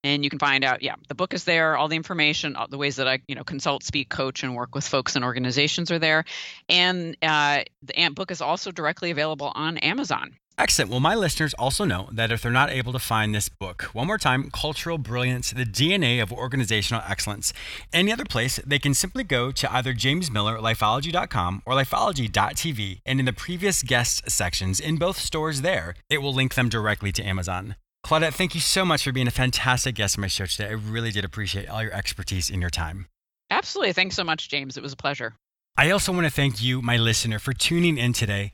and 0.03 0.23
you 0.23 0.29
can 0.29 0.39
find 0.39 0.63
out 0.63 0.83
yeah 0.83 0.93
the 1.07 1.15
book 1.15 1.33
is 1.33 1.43
there 1.43 1.75
all 1.75 1.87
the 1.87 1.95
information 1.95 2.55
all 2.55 2.67
the 2.67 2.77
ways 2.77 2.97
that 2.97 3.07
i 3.07 3.19
you 3.27 3.35
know 3.35 3.43
consult 3.43 3.83
speak 3.83 4.09
coach 4.09 4.43
and 4.43 4.55
work 4.55 4.75
with 4.75 4.87
folks 4.87 5.15
and 5.15 5.25
organizations 5.25 5.89
are 5.89 5.97
there 5.97 6.23
and 6.69 7.17
uh, 7.23 7.63
the 7.81 8.09
book 8.13 8.29
is 8.29 8.39
also 8.39 8.71
directly 8.71 9.09
available 9.09 9.51
on 9.55 9.77
amazon 9.79 10.35
Excellent. 10.59 10.89
Well, 10.89 10.99
my 10.99 11.13
listeners 11.13 11.53
also 11.53 11.85
know 11.85 12.09
that 12.11 12.31
if 12.31 12.41
they're 12.41 12.51
not 12.51 12.71
able 12.71 12.91
to 12.91 12.99
find 12.99 13.33
this 13.33 13.47
book, 13.47 13.83
one 13.93 14.07
more 14.07 14.17
time, 14.17 14.49
Cultural 14.51 14.97
Brilliance, 14.97 15.51
the 15.51 15.65
DNA 15.65 16.19
of 16.19 16.33
Organizational 16.33 17.03
Excellence, 17.07 17.53
any 17.93 18.11
other 18.11 18.25
place, 18.25 18.59
they 18.65 18.79
can 18.79 18.95
simply 18.95 19.23
go 19.23 19.51
to 19.51 19.71
either 19.71 19.93
jamesmillerlifeology.com 19.93 21.61
or 21.63 21.73
lifeology.tv, 21.73 23.01
and 23.05 23.19
in 23.19 23.25
the 23.27 23.33
previous 23.33 23.83
guest 23.83 24.31
sections 24.31 24.79
in 24.79 24.95
both 24.95 25.19
stores 25.19 25.61
there, 25.61 25.93
it 26.09 26.23
will 26.23 26.33
link 26.33 26.55
them 26.55 26.69
directly 26.69 27.11
to 27.11 27.23
Amazon. 27.23 27.75
Claudette, 28.03 28.33
thank 28.33 28.55
you 28.55 28.61
so 28.61 28.83
much 28.83 29.03
for 29.03 29.11
being 29.11 29.27
a 29.27 29.31
fantastic 29.31 29.93
guest 29.93 30.17
on 30.17 30.21
my 30.21 30.27
show 30.27 30.45
today. 30.47 30.69
I 30.69 30.71
really 30.71 31.11
did 31.11 31.23
appreciate 31.23 31.69
all 31.69 31.83
your 31.83 31.93
expertise 31.93 32.49
and 32.49 32.61
your 32.61 32.71
time. 32.71 33.05
Absolutely. 33.51 33.93
Thanks 33.93 34.15
so 34.15 34.23
much, 34.23 34.49
James. 34.49 34.75
It 34.75 34.81
was 34.81 34.93
a 34.93 34.97
pleasure. 34.97 35.35
I 35.77 35.91
also 35.91 36.11
want 36.11 36.25
to 36.25 36.31
thank 36.31 36.63
you, 36.63 36.81
my 36.81 36.97
listener, 36.97 37.37
for 37.37 37.53
tuning 37.53 37.99
in 37.99 38.13
today. 38.13 38.53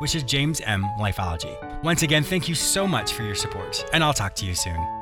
which 0.00 0.14
is 0.14 0.22
James 0.22 0.60
M 0.60 0.84
Lifeology. 0.98 1.56
Once 1.82 2.02
again, 2.02 2.22
thank 2.22 2.48
you 2.48 2.54
so 2.54 2.86
much 2.86 3.12
for 3.12 3.22
your 3.22 3.34
support, 3.34 3.84
and 3.92 4.04
I'll 4.04 4.12
talk 4.12 4.34
to 4.36 4.46
you 4.46 4.54
soon. 4.54 4.99